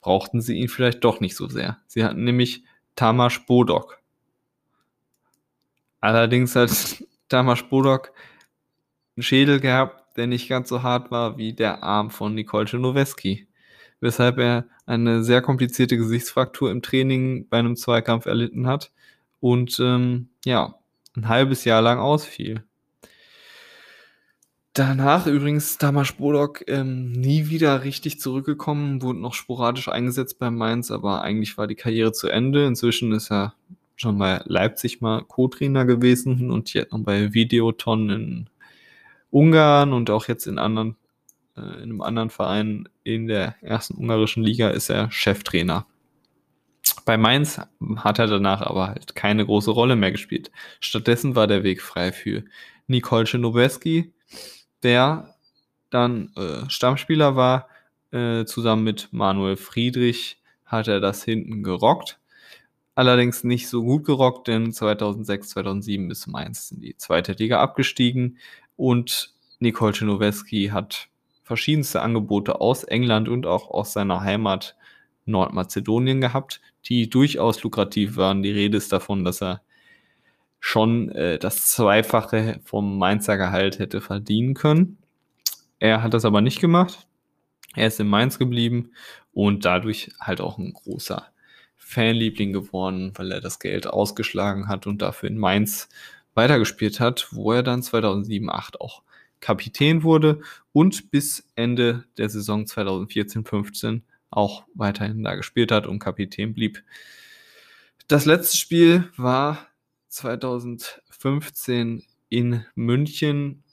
brauchten 0.00 0.40
sie 0.40 0.56
ihn 0.56 0.68
vielleicht 0.68 1.04
doch 1.04 1.20
nicht 1.20 1.36
so 1.36 1.46
sehr. 1.48 1.78
Sie 1.86 2.04
hatten 2.04 2.24
nämlich 2.24 2.64
Tamas 2.96 3.44
Bodok. 3.46 4.00
Allerdings 6.04 6.54
hat 6.54 6.70
Tamas 7.30 7.62
Bodok 7.62 8.12
einen 9.16 9.22
Schädel 9.22 9.58
gehabt, 9.58 10.18
der 10.18 10.26
nicht 10.26 10.50
ganz 10.50 10.68
so 10.68 10.82
hart 10.82 11.10
war 11.10 11.38
wie 11.38 11.54
der 11.54 11.82
Arm 11.82 12.10
von 12.10 12.34
Nicole 12.34 12.66
Czernoweski, 12.66 13.48
weshalb 14.00 14.36
er 14.36 14.66
eine 14.84 15.24
sehr 15.24 15.40
komplizierte 15.40 15.96
Gesichtsfraktur 15.96 16.70
im 16.70 16.82
Training 16.82 17.48
bei 17.48 17.58
einem 17.58 17.74
Zweikampf 17.74 18.26
erlitten 18.26 18.66
hat 18.66 18.92
und 19.40 19.80
ähm, 19.80 20.28
ja, 20.44 20.74
ein 21.16 21.28
halbes 21.30 21.64
Jahr 21.64 21.80
lang 21.80 21.98
ausfiel. 21.98 22.62
Danach 24.74 25.26
übrigens 25.26 25.78
Tamas 25.78 26.12
Bodok 26.12 26.68
ähm, 26.68 27.12
nie 27.12 27.48
wieder 27.48 27.82
richtig 27.82 28.20
zurückgekommen, 28.20 29.00
wurde 29.00 29.20
noch 29.20 29.32
sporadisch 29.32 29.88
eingesetzt 29.88 30.38
bei 30.38 30.50
Mainz, 30.50 30.90
aber 30.90 31.22
eigentlich 31.22 31.56
war 31.56 31.66
die 31.66 31.76
Karriere 31.76 32.12
zu 32.12 32.28
Ende. 32.28 32.66
Inzwischen 32.66 33.12
ist 33.12 33.32
er 33.32 33.54
schon 33.96 34.18
bei 34.18 34.40
Leipzig 34.44 35.00
mal 35.00 35.22
Co-Trainer 35.22 35.84
gewesen 35.84 36.50
und 36.50 36.72
jetzt 36.74 36.92
noch 36.92 37.00
bei 37.00 37.32
Videoton 37.32 38.10
in 38.10 38.50
Ungarn 39.30 39.92
und 39.92 40.10
auch 40.10 40.28
jetzt 40.28 40.46
in 40.46 40.58
anderen, 40.58 40.96
äh, 41.56 41.60
in 41.60 41.82
einem 41.82 42.00
anderen 42.00 42.30
Verein 42.30 42.88
in 43.02 43.26
der 43.26 43.56
ersten 43.62 43.94
ungarischen 43.94 44.42
Liga 44.42 44.70
ist 44.70 44.90
er 44.90 45.10
Cheftrainer. 45.10 45.86
Bei 47.04 47.16
Mainz 47.16 47.60
hat 47.96 48.18
er 48.18 48.26
danach 48.26 48.62
aber 48.62 48.88
halt 48.88 49.14
keine 49.14 49.44
große 49.44 49.70
Rolle 49.70 49.96
mehr 49.96 50.12
gespielt. 50.12 50.50
Stattdessen 50.80 51.34
war 51.34 51.46
der 51.46 51.62
Weg 51.62 51.82
frei 51.82 52.12
für 52.12 52.44
Nicole 52.86 53.38
Noweski, 53.38 54.12
der 54.82 55.34
dann 55.90 56.32
äh, 56.36 56.68
Stammspieler 56.68 57.36
war. 57.36 57.68
Äh, 58.10 58.44
zusammen 58.44 58.84
mit 58.84 59.08
Manuel 59.12 59.56
Friedrich 59.56 60.40
hat 60.64 60.88
er 60.88 61.00
das 61.00 61.24
hinten 61.24 61.62
gerockt. 61.62 62.18
Allerdings 62.94 63.42
nicht 63.42 63.68
so 63.68 63.82
gut 63.82 64.04
gerockt, 64.04 64.46
denn 64.46 64.72
2006, 64.72 65.48
2007 65.50 66.10
ist 66.10 66.26
Mainz 66.28 66.70
in 66.70 66.80
die 66.80 66.96
zweite 66.96 67.32
Liga 67.32 67.60
abgestiegen 67.60 68.38
und 68.76 69.34
Nicole 69.58 69.94
Noweski 70.02 70.68
hat 70.68 71.08
verschiedenste 71.42 72.02
Angebote 72.02 72.60
aus 72.60 72.84
England 72.84 73.28
und 73.28 73.46
auch 73.46 73.70
aus 73.70 73.92
seiner 73.92 74.20
Heimat 74.20 74.76
Nordmazedonien 75.26 76.20
gehabt, 76.20 76.60
die 76.86 77.08
durchaus 77.08 77.62
lukrativ 77.62 78.16
waren. 78.16 78.42
Die 78.42 78.50
Rede 78.50 78.76
ist 78.76 78.92
davon, 78.92 79.24
dass 79.24 79.42
er 79.42 79.62
schon 80.60 81.10
äh, 81.10 81.38
das 81.38 81.68
Zweifache 81.68 82.60
vom 82.64 82.98
Mainzer 82.98 83.36
Gehalt 83.36 83.78
hätte 83.78 84.00
verdienen 84.00 84.54
können. 84.54 84.98
Er 85.78 86.02
hat 86.02 86.14
das 86.14 86.24
aber 86.24 86.40
nicht 86.40 86.60
gemacht. 86.60 87.06
Er 87.74 87.88
ist 87.88 88.00
in 88.00 88.08
Mainz 88.08 88.38
geblieben 88.38 88.92
und 89.32 89.64
dadurch 89.64 90.10
halt 90.20 90.40
auch 90.40 90.58
ein 90.58 90.72
großer 90.72 91.26
Fanliebling 91.76 92.52
geworden, 92.52 93.12
weil 93.16 93.32
er 93.32 93.40
das 93.40 93.58
Geld 93.58 93.86
ausgeschlagen 93.86 94.68
hat 94.68 94.86
und 94.86 95.02
dafür 95.02 95.28
in 95.28 95.38
Mainz 95.38 95.88
weitergespielt 96.34 97.00
hat, 97.00 97.28
wo 97.32 97.52
er 97.52 97.62
dann 97.62 97.80
2007-8 97.80 98.76
auch 98.80 99.02
Kapitän 99.40 100.02
wurde 100.02 100.40
und 100.72 101.10
bis 101.10 101.46
Ende 101.54 102.04
der 102.16 102.28
Saison 102.30 102.64
2014-15 102.64 104.02
auch 104.30 104.64
weiterhin 104.74 105.22
da 105.22 105.34
gespielt 105.34 105.70
hat 105.70 105.86
und 105.86 105.98
Kapitän 105.98 106.54
blieb. 106.54 106.82
Das 108.08 108.24
letzte 108.24 108.56
Spiel 108.56 109.10
war 109.16 109.66
2015 110.08 112.04
in 112.28 112.64
München. 112.74 113.63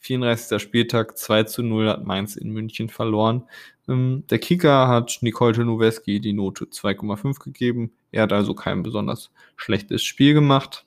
34. 0.00 0.60
Spieltag 0.60 1.16
2 1.16 1.44
zu 1.44 1.62
0 1.62 1.88
hat 1.88 2.04
Mainz 2.04 2.36
in 2.36 2.50
München 2.50 2.88
verloren. 2.88 3.44
Ähm, 3.88 4.24
der 4.30 4.38
Kicker 4.38 4.88
hat 4.88 5.18
Nicole 5.20 5.64
Noweski 5.64 6.20
die 6.20 6.32
Note 6.32 6.66
2,5 6.66 7.38
gegeben. 7.42 7.92
Er 8.10 8.22
hat 8.22 8.32
also 8.32 8.54
kein 8.54 8.82
besonders 8.82 9.30
schlechtes 9.56 10.02
Spiel 10.02 10.34
gemacht. 10.34 10.86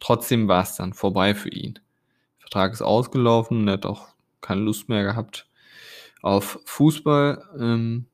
Trotzdem 0.00 0.46
war 0.46 0.62
es 0.62 0.76
dann 0.76 0.92
vorbei 0.92 1.34
für 1.34 1.48
ihn. 1.48 1.78
Vertrag 2.38 2.72
ist 2.72 2.82
ausgelaufen, 2.82 3.66
er 3.66 3.74
hat 3.74 3.86
auch 3.86 4.08
keine 4.40 4.60
Lust 4.60 4.88
mehr 4.88 5.02
gehabt 5.02 5.48
auf 6.22 6.60
Fußball. 6.64 7.42
Ähm, 7.58 8.06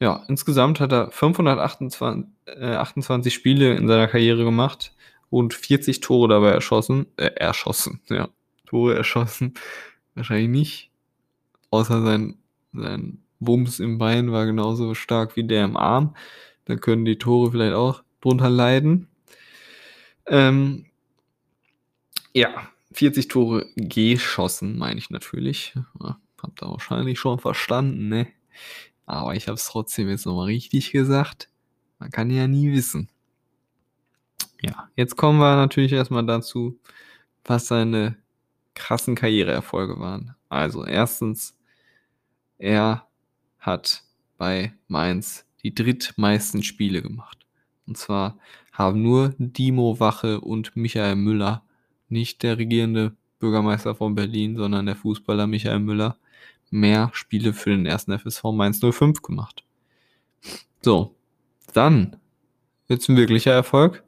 ja, 0.00 0.24
insgesamt 0.28 0.80
hat 0.80 0.92
er 0.92 1.10
528 1.10 2.24
äh, 2.46 2.74
28 2.74 3.32
Spiele 3.32 3.74
in 3.74 3.88
seiner 3.88 4.08
Karriere 4.08 4.44
gemacht 4.44 4.92
und 5.30 5.54
40 5.54 6.00
Tore 6.00 6.28
dabei 6.28 6.50
erschossen. 6.50 7.06
Äh, 7.16 7.30
erschossen, 7.36 8.00
ja. 8.08 8.28
Tore 8.66 8.94
erschossen. 8.94 9.54
Wahrscheinlich 10.14 10.48
nicht. 10.48 10.90
Außer 11.70 12.02
sein, 12.02 12.38
sein 12.72 13.18
Wumms 13.40 13.80
im 13.80 13.98
Bein 13.98 14.32
war 14.32 14.46
genauso 14.46 14.94
stark 14.94 15.36
wie 15.36 15.44
der 15.44 15.64
im 15.64 15.76
Arm. 15.76 16.16
Da 16.64 16.76
können 16.76 17.04
die 17.04 17.18
Tore 17.18 17.52
vielleicht 17.52 17.74
auch 17.74 18.02
drunter 18.20 18.50
leiden. 18.50 19.08
Ähm, 20.26 20.86
ja, 22.32 22.68
40 22.92 23.28
Tore 23.28 23.66
geschossen, 23.76 24.78
meine 24.78 24.98
ich 24.98 25.10
natürlich. 25.10 25.74
Ja, 26.00 26.18
habt 26.42 26.62
ihr 26.62 26.68
wahrscheinlich 26.68 27.18
schon 27.18 27.38
verstanden, 27.38 28.08
ne? 28.08 28.28
Aber 29.06 29.34
ich 29.34 29.46
habe 29.46 29.54
es 29.54 29.66
trotzdem 29.66 30.08
jetzt 30.08 30.26
nochmal 30.26 30.46
richtig 30.46 30.90
gesagt. 30.90 31.48
Man 31.98 32.10
kann 32.10 32.30
ja 32.30 32.48
nie 32.48 32.72
wissen. 32.72 33.08
Ja, 34.66 34.90
jetzt 34.96 35.16
kommen 35.16 35.38
wir 35.38 35.56
natürlich 35.56 35.92
erstmal 35.92 36.26
dazu, 36.26 36.78
was 37.44 37.68
seine 37.68 38.16
krassen 38.74 39.14
Karriereerfolge 39.14 39.98
waren. 40.00 40.34
Also 40.48 40.84
erstens, 40.84 41.56
er 42.58 43.06
hat 43.58 44.02
bei 44.38 44.74
Mainz 44.88 45.46
die 45.62 45.74
drittmeisten 45.74 46.62
Spiele 46.62 47.02
gemacht. 47.02 47.46
Und 47.86 47.96
zwar 47.96 48.38
haben 48.72 49.02
nur 49.02 49.34
Dimo 49.38 50.00
Wache 50.00 50.40
und 50.40 50.76
Michael 50.76 51.16
Müller, 51.16 51.62
nicht 52.08 52.42
der 52.42 52.58
regierende 52.58 53.16
Bürgermeister 53.38 53.94
von 53.94 54.14
Berlin, 54.14 54.56
sondern 54.56 54.86
der 54.86 54.96
Fußballer 54.96 55.46
Michael 55.46 55.80
Müller, 55.80 56.16
mehr 56.70 57.10
Spiele 57.12 57.52
für 57.52 57.70
den 57.70 57.86
ersten 57.86 58.18
FSV 58.18 58.44
Mainz 58.52 58.80
05 58.80 59.22
gemacht. 59.22 59.64
So, 60.82 61.14
dann 61.72 62.16
jetzt 62.88 63.08
ein 63.08 63.16
wirklicher 63.16 63.52
Erfolg. 63.52 64.04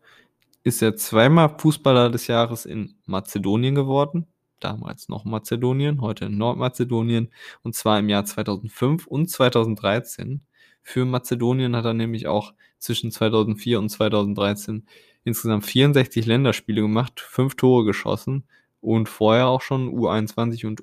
Ist 0.69 0.83
er 0.83 0.97
zweimal 0.97 1.57
Fußballer 1.59 2.11
des 2.11 2.27
Jahres 2.27 2.67
in 2.67 2.95
Mazedonien 3.07 3.75
geworden. 3.75 4.27
Damals 4.61 5.09
noch 5.09 5.25
Mazedonien, 5.25 6.03
heute 6.03 6.27
in 6.27 6.37
Nordmazedonien. 6.37 7.33
Und 7.63 7.75
zwar 7.75 7.99
im 7.99 8.11
Jahr 8.11 8.27
2005 8.27 9.07
und 9.07 9.31
2013. 9.31 10.43
Für 10.83 11.07
Mazedonien 11.07 11.75
hat 11.75 11.87
er 11.87 11.95
nämlich 11.95 12.27
auch 12.27 12.53
zwischen 12.79 13.11
2004 13.11 13.79
und 13.79 13.89
2013 13.89 14.87
insgesamt 15.25 15.65
64 15.65 16.27
Länderspiele 16.27 16.83
gemacht, 16.83 17.19
fünf 17.19 17.55
Tore 17.55 17.87
geschossen 17.87 18.45
und 18.83 19.09
vorher 19.09 19.47
auch 19.47 19.63
schon 19.63 19.89
U21 19.89 20.67
und 20.67 20.83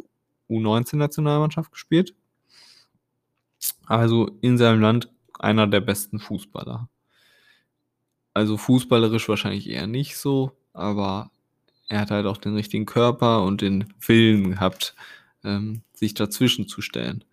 U19-Nationalmannschaft 0.49 1.71
gespielt. 1.71 2.15
Also 3.85 4.31
in 4.41 4.57
seinem 4.57 4.81
Land 4.81 5.13
einer 5.37 5.67
der 5.67 5.81
besten 5.81 6.17
Fußballer. 6.17 6.89
Also 8.35 8.57
fußballerisch 8.57 9.29
wahrscheinlich 9.29 9.69
eher 9.69 9.87
nicht 9.87 10.17
so, 10.17 10.51
aber 10.73 11.31
er 11.87 12.01
hat 12.01 12.11
halt 12.11 12.25
auch 12.25 12.35
den 12.35 12.53
richtigen 12.53 12.85
Körper 12.85 13.43
und 13.43 13.61
den 13.61 13.93
Willen 14.05 14.51
gehabt, 14.51 14.93
ähm, 15.45 15.83
sich 15.93 16.15
dazwischen 16.15 16.67
zu 16.67 16.81
stellen, 16.81 17.23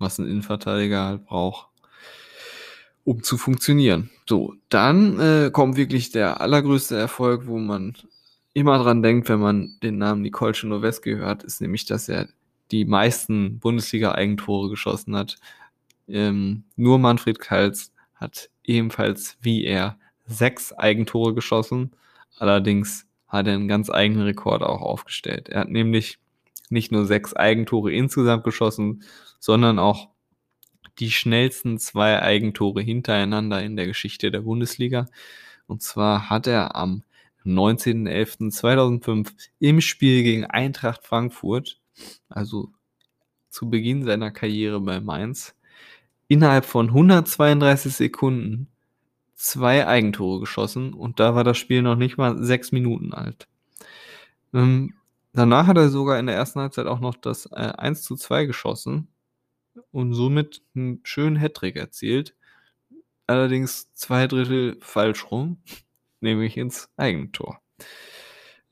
was 0.00 0.18
ein 0.18 0.26
Innenverteidiger 0.26 1.04
halt 1.04 1.24
braucht, 1.24 1.68
um 3.04 3.22
zu 3.22 3.38
funktionieren. 3.38 4.10
So, 4.28 4.54
dann 4.70 5.20
äh, 5.20 5.50
kommt 5.52 5.76
wirklich 5.76 6.10
der 6.10 6.40
allergrößte 6.40 6.96
Erfolg, 6.96 7.46
wo 7.46 7.56
man 7.58 7.94
immer 8.52 8.76
dran 8.82 9.04
denkt, 9.04 9.28
wenn 9.28 9.38
man 9.38 9.78
den 9.84 9.98
Namen 9.98 10.22
Nicole 10.22 10.54
Chinoweski 10.54 11.12
hört, 11.12 11.44
ist 11.44 11.60
nämlich, 11.60 11.84
dass 11.84 12.08
er 12.08 12.28
die 12.72 12.86
meisten 12.86 13.60
Bundesliga-Eigentore 13.60 14.68
geschossen 14.68 15.14
hat. 15.14 15.36
Ähm, 16.08 16.64
nur 16.74 16.98
Manfred 16.98 17.38
Kals 17.38 17.92
hat 18.16 18.50
ebenfalls 18.64 19.36
wie 19.42 19.62
er 19.62 19.96
sechs 20.30 20.72
Eigentore 20.72 21.34
geschossen. 21.34 21.92
Allerdings 22.38 23.06
hat 23.28 23.46
er 23.46 23.54
einen 23.54 23.68
ganz 23.68 23.90
eigenen 23.90 24.24
Rekord 24.24 24.62
auch 24.62 24.80
aufgestellt. 24.80 25.48
Er 25.48 25.60
hat 25.60 25.70
nämlich 25.70 26.18
nicht 26.68 26.92
nur 26.92 27.06
sechs 27.06 27.34
Eigentore 27.34 27.92
insgesamt 27.92 28.44
geschossen, 28.44 29.02
sondern 29.38 29.78
auch 29.78 30.08
die 30.98 31.10
schnellsten 31.10 31.78
zwei 31.78 32.22
Eigentore 32.22 32.82
hintereinander 32.82 33.62
in 33.62 33.76
der 33.76 33.86
Geschichte 33.86 34.30
der 34.30 34.40
Bundesliga. 34.40 35.08
Und 35.66 35.82
zwar 35.82 36.30
hat 36.30 36.46
er 36.46 36.76
am 36.76 37.02
19.11.2005 37.44 39.32
im 39.58 39.80
Spiel 39.80 40.22
gegen 40.22 40.44
Eintracht 40.44 41.04
Frankfurt 41.04 41.80
also 42.28 42.70
zu 43.48 43.68
Beginn 43.68 44.04
seiner 44.04 44.30
Karriere 44.30 44.80
bei 44.80 45.00
Mainz, 45.00 45.54
innerhalb 46.28 46.64
von 46.64 46.88
132 46.88 47.94
Sekunden 47.94 48.68
zwei 49.40 49.86
Eigentore 49.86 50.40
geschossen 50.40 50.92
und 50.92 51.18
da 51.18 51.34
war 51.34 51.44
das 51.44 51.56
Spiel 51.56 51.80
noch 51.80 51.96
nicht 51.96 52.18
mal 52.18 52.42
sechs 52.44 52.72
Minuten 52.72 53.14
alt. 53.14 53.48
Ähm, 54.52 54.94
danach 55.32 55.66
hat 55.66 55.78
er 55.78 55.88
sogar 55.88 56.18
in 56.18 56.26
der 56.26 56.34
ersten 56.34 56.60
Halbzeit 56.60 56.86
auch 56.86 57.00
noch 57.00 57.16
das 57.16 57.46
äh, 57.46 57.72
1 57.78 58.02
zu 58.02 58.16
2 58.16 58.44
geschossen 58.44 59.08
und 59.92 60.12
somit 60.12 60.62
einen 60.74 61.00
schönen 61.04 61.36
Hattrick 61.36 61.76
erzielt. 61.76 62.34
Allerdings 63.26 63.94
zwei 63.94 64.26
Drittel 64.26 64.76
falsch 64.80 65.30
rum, 65.30 65.62
nämlich 66.20 66.58
ins 66.58 66.90
Eigentor. 66.98 67.60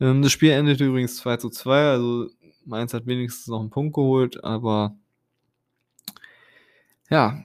Ähm, 0.00 0.20
das 0.20 0.32
Spiel 0.32 0.50
endete 0.50 0.84
übrigens 0.84 1.16
2 1.16 1.38
zu 1.38 1.48
2, 1.48 1.90
also 1.92 2.28
Mainz 2.66 2.92
hat 2.92 3.06
wenigstens 3.06 3.46
noch 3.46 3.60
einen 3.60 3.70
Punkt 3.70 3.94
geholt, 3.94 4.44
aber 4.44 4.94
ja, 7.08 7.42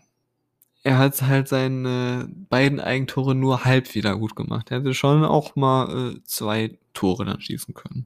er 0.84 0.98
hat 0.98 1.22
halt 1.22 1.48
seine 1.48 2.30
beiden 2.50 2.80
Eigentore 2.80 3.36
nur 3.36 3.64
halb 3.64 3.96
wieder 3.96 4.18
gut 4.18 4.36
gemacht. 4.36 4.70
Er 4.70 4.80
hätte 4.80 4.94
schon 4.94 5.24
auch 5.24 5.56
mal 5.56 6.16
äh, 6.16 6.20
zwei 6.26 6.78
Tore 6.94 7.26
dann 7.26 7.42
schießen 7.42 7.74
können. 7.74 8.06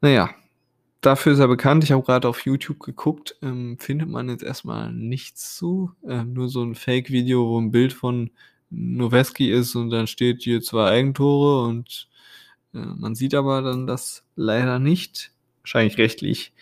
Naja, 0.00 0.30
dafür 1.02 1.34
ist 1.34 1.38
er 1.38 1.48
bekannt. 1.48 1.84
Ich 1.84 1.92
habe 1.92 2.02
gerade 2.02 2.28
auf 2.28 2.44
YouTube 2.46 2.80
geguckt. 2.80 3.36
Ähm, 3.42 3.76
findet 3.78 4.08
man 4.08 4.30
jetzt 4.30 4.42
erstmal 4.42 4.90
nichts 4.92 5.56
zu. 5.56 5.92
Ähm, 6.08 6.32
nur 6.32 6.48
so 6.48 6.62
ein 6.62 6.74
Fake-Video, 6.74 7.46
wo 7.46 7.60
ein 7.60 7.70
Bild 7.70 7.92
von 7.92 8.30
Noweski 8.70 9.50
ist 9.50 9.74
und 9.76 9.90
dann 9.90 10.06
steht 10.06 10.42
hier 10.42 10.62
zwei 10.62 10.90
Eigentore 10.90 11.66
und 11.68 12.08
äh, 12.74 12.78
man 12.78 13.14
sieht 13.14 13.34
aber 13.34 13.62
dann 13.62 13.86
das 13.86 14.24
leider 14.34 14.78
nicht. 14.78 15.30
Wahrscheinlich 15.62 15.98
rechtlich 15.98 16.52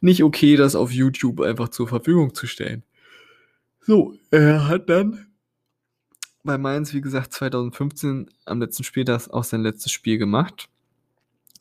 nicht 0.00 0.22
okay, 0.22 0.56
das 0.56 0.74
auf 0.74 0.92
YouTube 0.92 1.40
einfach 1.40 1.68
zur 1.68 1.88
Verfügung 1.88 2.34
zu 2.34 2.46
stellen. 2.46 2.82
So, 3.86 4.18
er 4.32 4.66
hat 4.66 4.88
dann 4.88 5.28
bei 6.42 6.58
Mainz, 6.58 6.92
wie 6.92 7.00
gesagt, 7.00 7.32
2015 7.32 8.28
am 8.44 8.58
letzten 8.58 8.82
Spieltag 8.82 9.30
auch 9.30 9.44
sein 9.44 9.60
letztes 9.62 9.92
Spiel 9.92 10.18
gemacht. 10.18 10.68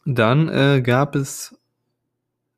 Dann 0.05 0.49
äh, 0.49 0.81
gab 0.81 1.15
es 1.15 1.55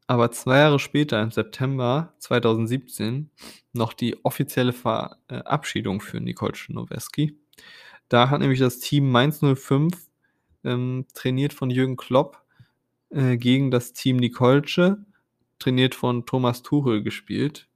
aber 0.07 0.31
zwei 0.31 0.59
Jahre 0.59 0.79
später, 0.79 1.21
im 1.21 1.31
September 1.31 2.13
2017, 2.19 3.29
noch 3.73 3.91
die 3.91 4.15
offizielle 4.23 4.71
Verabschiedung 4.71 5.99
für 5.99 6.21
Nicole 6.21 6.53
Noweski. 6.69 7.37
Da 8.07 8.29
hat 8.29 8.39
nämlich 8.39 8.59
das 8.59 8.79
Team 8.79 9.11
Mainz 9.11 9.41
05 9.41 9.97
ähm, 10.63 11.07
trainiert 11.13 11.51
von 11.51 11.69
Jürgen 11.69 11.97
Klopp 11.97 12.41
äh, 13.09 13.35
gegen 13.35 13.69
das 13.69 13.91
Team 13.91 14.15
Nikolce, 14.15 14.95
trainiert 15.59 15.93
von 15.93 16.25
Thomas 16.25 16.63
Tuchel, 16.63 17.03
gespielt 17.03 17.67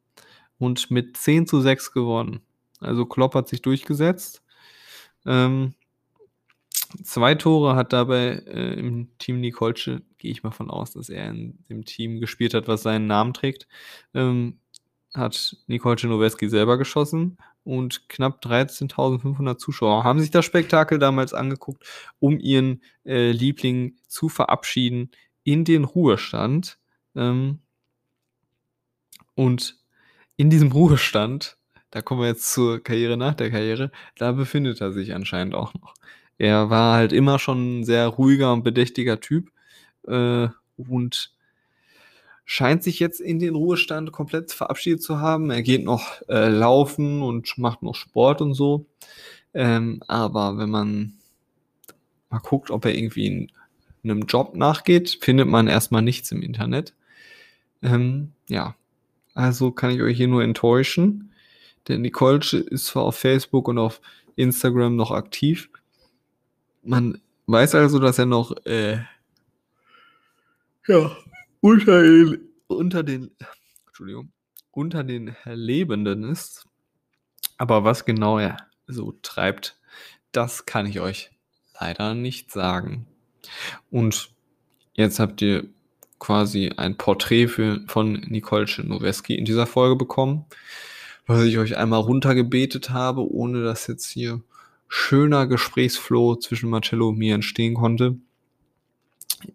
und 0.62 0.92
mit 0.92 1.18
10 1.18 1.48
zu 1.48 1.60
6 1.60 1.92
gewonnen. 1.92 2.42
Also 2.80 3.08
Klopp 3.08 3.34
hat 3.34 3.48
sich 3.48 3.64
durchgesetzt. 3.64 4.44
Ähm, 5.26 5.74
zwei 7.04 7.34
Tore 7.34 7.76
hat 7.76 7.94
dabei 7.94 8.44
äh, 8.46 8.74
im 8.80 9.10
Team 9.18 9.42
Nikolce, 9.42 10.02
gehe 10.20 10.32
ich 10.32 10.44
mal 10.44 10.52
von 10.52 10.70
aus, 10.70 10.94
dass 10.94 11.10
er 11.10 11.30
in 11.32 11.58
dem 11.68 11.84
Team 11.84 12.20
gespielt 12.20 12.54
hat, 12.54 12.68
was 12.68 12.84
seinen 12.84 13.08
Namen 13.08 13.34
trägt, 13.34 13.68
ähm, 14.14 14.60
hat 15.16 15.58
Nikolce 15.66 16.04
Noweski 16.04 16.48
selber 16.48 16.78
geschossen 16.78 17.38
und 17.64 18.08
knapp 18.08 18.46
13.500 18.46 19.58
Zuschauer 19.58 20.04
haben 20.04 20.20
sich 20.20 20.30
das 20.30 20.46
Spektakel 20.46 21.00
damals 21.00 21.34
angeguckt, 21.34 21.84
um 22.20 22.40
ihren 22.40 22.84
äh, 23.04 23.32
Liebling 23.32 23.98
zu 24.08 24.30
verabschieden 24.30 25.10
in 25.44 25.66
den 25.66 25.86
Ruhestand. 25.86 26.78
Ähm, 27.16 27.60
und 29.34 29.81
in 30.42 30.50
diesem 30.50 30.72
Ruhestand, 30.72 31.58
da 31.92 32.02
kommen 32.02 32.22
wir 32.22 32.28
jetzt 32.28 32.52
zur 32.52 32.84
Karriere 32.84 33.16
nach 33.16 33.36
der 33.36 33.52
Karriere, 33.52 33.92
da 34.18 34.32
befindet 34.32 34.82
er 34.82 34.92
sich 34.92 35.14
anscheinend 35.14 35.54
auch 35.54 35.76
noch. 35.76 35.94
Er 36.40 36.72
war 36.72 36.96
halt 36.96 37.14
immer 37.14 37.38
schon 37.38 37.82
ein 37.82 37.84
sehr 37.84 38.08
ruhiger 38.08 38.52
und 38.52 38.64
bedächtiger 38.64 39.20
Typ 39.20 39.52
äh, 40.08 40.48
und 40.78 41.32
scheint 42.44 42.82
sich 42.82 43.00
jetzt 43.00 43.22
in 43.22 43.38
den 43.38 43.54
Ruhestand 43.54 44.12
komplett 44.12 44.52
verabschiedet 44.52 45.04
zu 45.04 45.20
haben. 45.20 45.52
Er 45.52 45.62
geht 45.62 45.84
noch 45.84 46.24
äh, 46.28 46.50
laufen 46.50 47.22
und 47.22 47.56
macht 47.60 47.84
noch 47.84 47.94
Sport 47.94 48.42
und 48.42 48.56
so. 48.56 48.88
Ähm, 49.54 50.02
aber 50.08 50.58
wenn 50.58 50.72
man 50.72 51.14
mal 52.32 52.40
guckt, 52.40 52.72
ob 52.72 52.86
er 52.86 52.96
irgendwie 52.96 53.30
ein 53.30 53.52
einem 54.04 54.22
Job 54.22 54.56
nachgeht, 54.56 55.20
findet 55.22 55.48
man 55.48 55.68
erstmal 55.68 56.02
nichts 56.02 56.32
im 56.32 56.42
Internet. 56.42 56.96
Ähm, 57.84 58.32
ja, 58.50 58.76
also 59.34 59.72
kann 59.72 59.92
ich 59.92 60.02
euch 60.02 60.18
hier 60.18 60.28
nur 60.28 60.44
enttäuschen. 60.44 61.34
Denn 61.88 62.02
Nicole 62.02 62.40
ist 62.40 62.86
zwar 62.86 63.04
auf 63.04 63.18
Facebook 63.18 63.68
und 63.68 63.78
auf 63.78 64.02
Instagram 64.36 64.96
noch 64.96 65.12
aktiv. 65.12 65.70
Man 66.84 67.20
weiß 67.48 67.76
also, 67.76 68.00
dass 68.00 68.20
er 68.20 68.26
noch 68.26 68.56
äh, 68.66 69.00
ja, 70.88 71.16
unter 71.60 72.02
den, 72.04 72.50
unter 72.68 73.04
den, 73.04 73.32
Entschuldigung, 73.88 74.32
unter 74.72 75.04
den 75.04 75.36
Lebenden 75.46 76.24
ist. 76.24 76.66
Aber 77.58 77.84
was 77.84 78.06
genau 78.06 78.40
er 78.40 78.58
so 78.88 79.14
treibt, 79.22 79.80
das 80.32 80.66
kann 80.66 80.86
ich 80.86 81.00
euch 81.00 81.32
leider 81.80 82.16
nicht 82.16 82.52
sagen. 82.52 83.08
Und 83.90 84.32
jetzt 84.94 85.20
habt 85.20 85.42
ihr 85.42 85.70
quasi 86.22 86.72
ein 86.78 86.98
Porträt 86.98 87.48
für, 87.48 87.82
von 87.88 88.14
Nicole 88.28 88.68
Noweski 88.84 89.36
in 89.36 89.44
dieser 89.44 89.66
Folge 89.66 89.96
bekommen, 89.96 90.46
was 91.26 91.44
ich 91.44 91.58
euch 91.58 91.76
einmal 91.76 92.00
runtergebetet 92.00 92.92
habe, 92.92 93.30
ohne 93.30 93.64
dass 93.64 93.88
jetzt 93.88 94.08
hier 94.08 94.40
schöner 94.88 95.48
Gesprächsflow 95.48 96.36
zwischen 96.36 96.70
Marcello 96.70 97.10
und 97.10 97.18
mir 97.18 97.34
entstehen 97.34 97.74
konnte. 97.74 98.18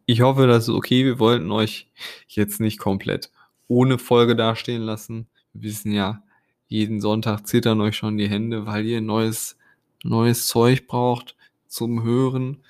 Ich 0.06 0.22
hoffe, 0.22 0.48
das 0.48 0.64
ist 0.64 0.74
okay. 0.74 1.04
Wir 1.04 1.20
wollten 1.20 1.52
euch 1.52 1.88
jetzt 2.26 2.58
nicht 2.58 2.78
komplett 2.78 3.30
ohne 3.68 3.96
Folge 3.96 4.34
dastehen 4.34 4.82
lassen. 4.82 5.28
Wir 5.52 5.70
wissen 5.70 5.92
ja, 5.92 6.24
jeden 6.66 7.00
Sonntag 7.00 7.46
zittern 7.46 7.80
euch 7.80 7.96
schon 7.96 8.18
die 8.18 8.28
Hände, 8.28 8.66
weil 8.66 8.84
ihr 8.86 9.00
neues, 9.00 9.56
neues 10.02 10.48
Zeug 10.48 10.88
braucht 10.88 11.36
zum 11.68 12.02
Hören. 12.02 12.64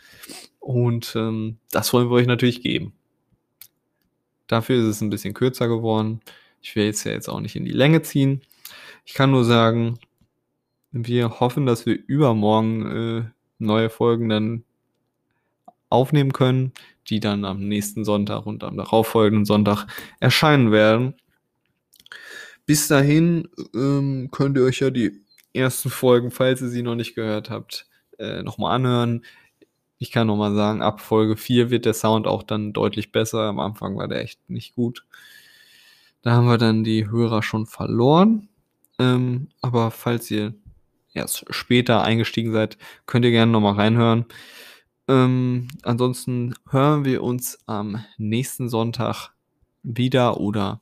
Und 0.61 1.15
ähm, 1.17 1.57
das 1.71 1.95
wollen 1.95 2.11
wir 2.11 2.17
euch 2.17 2.27
natürlich 2.27 2.61
geben. 2.61 2.93
Dafür 4.47 4.77
ist 4.77 4.87
es 4.87 5.01
ein 5.01 5.11
bisschen 5.11 5.35
kürzer 5.35 5.69
geworden. 5.69 6.21
Ich 6.63 6.75
will 6.77 6.85
jetzt 6.85 7.05
ja 7.05 7.13
jetzt 7.13 7.29
auch 7.29 7.41
nicht 7.41 7.57
in 7.57 7.65
die 7.65 7.73
Länge 7.73 8.03
ziehen. 8.03 8.43
Ich 9.05 9.15
kann 9.15 9.31
nur 9.31 9.45
sagen, 9.45 9.99
wir 10.93 11.41
hoffen, 11.41 11.67
dass 11.67 11.87
wir 11.87 11.99
übermorgen 12.07 12.87
äh, 12.87 13.31
neue 13.59 13.91
Folgen 13.91 14.29
dann 14.29 14.65
aufnehmen 15.91 16.33
können, 16.33 16.73
die 17.09 17.21
dann 17.21 17.45
am 17.45 17.61
nächsten 17.61 18.05
Sonntag 18.05 18.47
und 18.47 18.65
am 18.65 18.77
darauffolgenden 18.77 19.45
Sonntag 19.45 19.87
erscheinen 20.21 20.73
werden. 20.73 21.15
Bis 22.67 22.89
dahin 22.89 23.49
ähm, 23.75 24.29
könnt 24.33 24.57
ihr 24.57 24.65
euch 24.65 24.81
ja 24.81 24.91
die 24.91 25.23
ersten 25.53 25.91
Folgen, 25.91 26.31
falls 26.31 26.61
ihr 26.61 26.69
sie 26.69 26.83
noch 26.83 26.97
nicht 26.97 27.15
gehört 27.15 27.49
habt, 27.51 27.87
äh, 28.19 28.43
nochmal 28.43 28.75
anhören. 28.75 29.25
Ich 29.99 30.11
kann 30.11 30.27
nochmal 30.27 30.55
sagen, 30.55 30.83
ab 30.83 31.01
Folge 31.01 31.37
4 31.37 31.71
wird 31.71 31.87
der 31.87 31.95
Sound 31.95 32.27
auch 32.27 32.43
dann 32.43 32.73
deutlich 32.73 33.13
besser. 33.13 33.43
Am 33.43 33.59
Anfang 33.59 33.97
war 33.97 34.09
der 34.09 34.21
echt 34.21 34.51
nicht 34.51 34.75
gut. 34.75 35.07
Da 36.23 36.33
haben 36.33 36.47
wir 36.47 36.59
dann 36.59 36.85
die 36.85 37.09
Hörer 37.09 37.43
schon 37.43 37.67
verloren. 37.67 38.49
Ähm, 38.99 39.49
aber 39.63 39.91
falls 39.91 40.31
ihr 40.31 40.55
erst 41.15 41.45
später 41.51 42.03
eingestiegen 42.03 42.53
seid, 42.53 42.77
könnt 43.07 43.25
ihr 43.25 43.31
gerne 43.31 43.53
nochmal 43.53 43.75
reinhören. 43.75 44.27
Ähm, 45.09 45.69
ansonsten 45.83 46.55
hören 46.71 47.05
wir 47.05 47.23
uns 47.23 47.59
am 47.67 48.05
nächsten 48.19 48.69
Sonntag 48.69 49.31
wieder 49.83 50.41
oder 50.41 50.81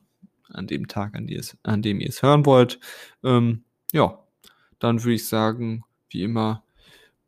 an 0.49 0.67
dem 0.67 0.87
Tag, 0.87 1.15
an, 1.15 1.27
es, 1.29 1.57
an 1.63 1.81
dem 1.81 1.99
ihr 1.99 2.09
es 2.09 2.21
hören 2.21 2.45
wollt. 2.45 2.79
Ähm, 3.23 3.63
ja, 3.91 4.19
dann 4.79 5.03
würde 5.03 5.13
ich 5.13 5.27
sagen, 5.27 5.83
wie 6.09 6.23
immer, 6.23 6.63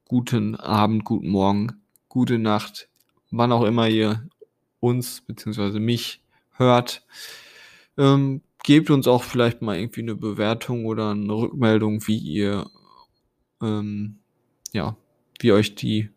guten 0.07 0.55
Abend, 0.55 1.03
guten 1.03 1.27
Morgen, 1.27 1.81
gute 2.07 2.39
Nacht, 2.39 2.87
wann 3.29 3.51
auch 3.51 3.63
immer 3.63 3.89
ihr 3.89 4.25
uns 4.79 5.21
bzw. 5.21 5.79
mich 5.79 6.21
hört. 6.51 7.05
Ähm, 7.97 8.41
gebt 8.63 8.89
uns 8.89 9.07
auch 9.07 9.23
vielleicht 9.23 9.61
mal 9.61 9.77
irgendwie 9.77 10.01
eine 10.01 10.15
Bewertung 10.15 10.85
oder 10.85 11.11
eine 11.11 11.33
Rückmeldung, 11.33 12.07
wie 12.07 12.17
ihr, 12.17 12.69
ähm, 13.61 14.19
ja, 14.71 14.95
wie 15.39 15.51
euch 15.51 15.75
die 15.75 16.09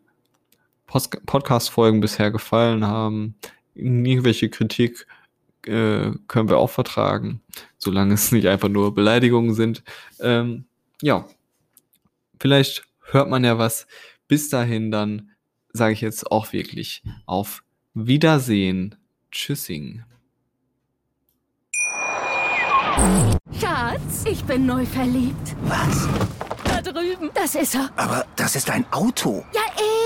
Podcast-Folgen 0.85 1.99
bisher 1.99 2.31
gefallen 2.31 2.85
haben. 2.85 3.35
Irgendwelche 3.75 4.49
Kritik 4.49 5.05
äh, 5.65 6.11
können 6.27 6.49
wir 6.49 6.57
auch 6.57 6.69
vertragen, 6.69 7.41
solange 7.77 8.13
es 8.13 8.31
nicht 8.31 8.47
einfach 8.47 8.69
nur 8.69 8.95
Beleidigungen 8.95 9.53
sind. 9.53 9.83
Ähm, 10.21 10.65
ja, 11.01 11.25
vielleicht 12.39 12.85
hört 13.11 13.29
man 13.29 13.43
ja 13.43 13.57
was. 13.57 13.87
Bis 14.27 14.49
dahin 14.49 14.91
dann 14.91 15.31
sage 15.73 15.93
ich 15.93 16.01
jetzt 16.01 16.31
auch 16.31 16.53
wirklich 16.53 17.03
auf 17.25 17.63
Wiedersehen. 17.93 18.95
Tschüssing. 19.31 20.03
Schatz, 23.59 24.25
ich 24.29 24.43
bin 24.43 24.65
neu 24.65 24.85
verliebt. 24.85 25.55
Was? 25.63 26.07
Da 26.63 26.81
drüben. 26.81 27.29
Das 27.33 27.55
ist 27.55 27.75
er. 27.75 27.89
Aber 27.95 28.25
das 28.35 28.55
ist 28.55 28.69
ein 28.69 28.85
Auto. 28.91 29.43
Ja, 29.53 29.61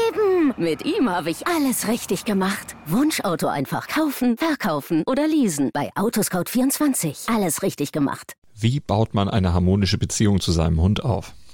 eben. 0.10 0.54
Mit 0.58 0.86
ihm 0.86 1.10
habe 1.10 1.30
ich 1.30 1.46
alles 1.48 1.88
richtig 1.88 2.26
gemacht. 2.26 2.76
Wunschauto 2.86 3.48
einfach 3.48 3.88
kaufen, 3.88 4.38
verkaufen 4.38 5.04
oder 5.06 5.28
leasen. 5.28 5.72
Bei 5.74 5.92
Autoscout24. 5.96 7.34
Alles 7.34 7.62
richtig 7.64 7.92
gemacht. 7.92 8.34
Wie 8.54 8.80
baut 8.80 9.14
man 9.14 9.30
eine 9.30 9.54
harmonische 9.54 9.98
Beziehung 9.98 10.40
zu 10.40 10.52
seinem 10.52 10.80
Hund 10.80 11.04
auf? 11.04 11.34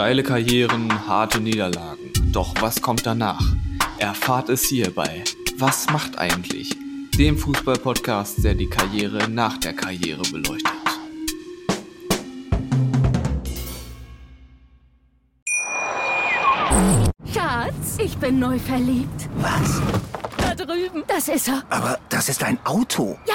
Steile 0.00 0.22
Karrieren, 0.22 1.06
harte 1.06 1.42
Niederlagen. 1.42 2.10
Doch 2.32 2.54
was 2.62 2.80
kommt 2.80 3.04
danach? 3.04 3.44
Erfahrt 3.98 4.48
es 4.48 4.64
hierbei. 4.64 5.22
Was 5.58 5.90
macht 5.90 6.18
eigentlich? 6.18 6.74
Dem 7.18 7.36
Fußball-Podcast, 7.36 8.42
der 8.42 8.54
die 8.54 8.66
Karriere 8.66 9.28
nach 9.28 9.58
der 9.58 9.74
Karriere 9.74 10.22
beleuchtet. 10.22 10.72
Schatz, 17.34 17.98
ich 18.02 18.16
bin 18.16 18.38
neu 18.38 18.58
verliebt. 18.58 19.28
Was? 19.36 19.82
Da 20.38 20.54
drüben. 20.54 21.04
Das 21.08 21.28
ist 21.28 21.48
er. 21.48 21.62
Aber 21.68 21.98
das 22.08 22.30
ist 22.30 22.42
ein 22.42 22.58
Auto. 22.64 23.18
Ja, 23.28 23.34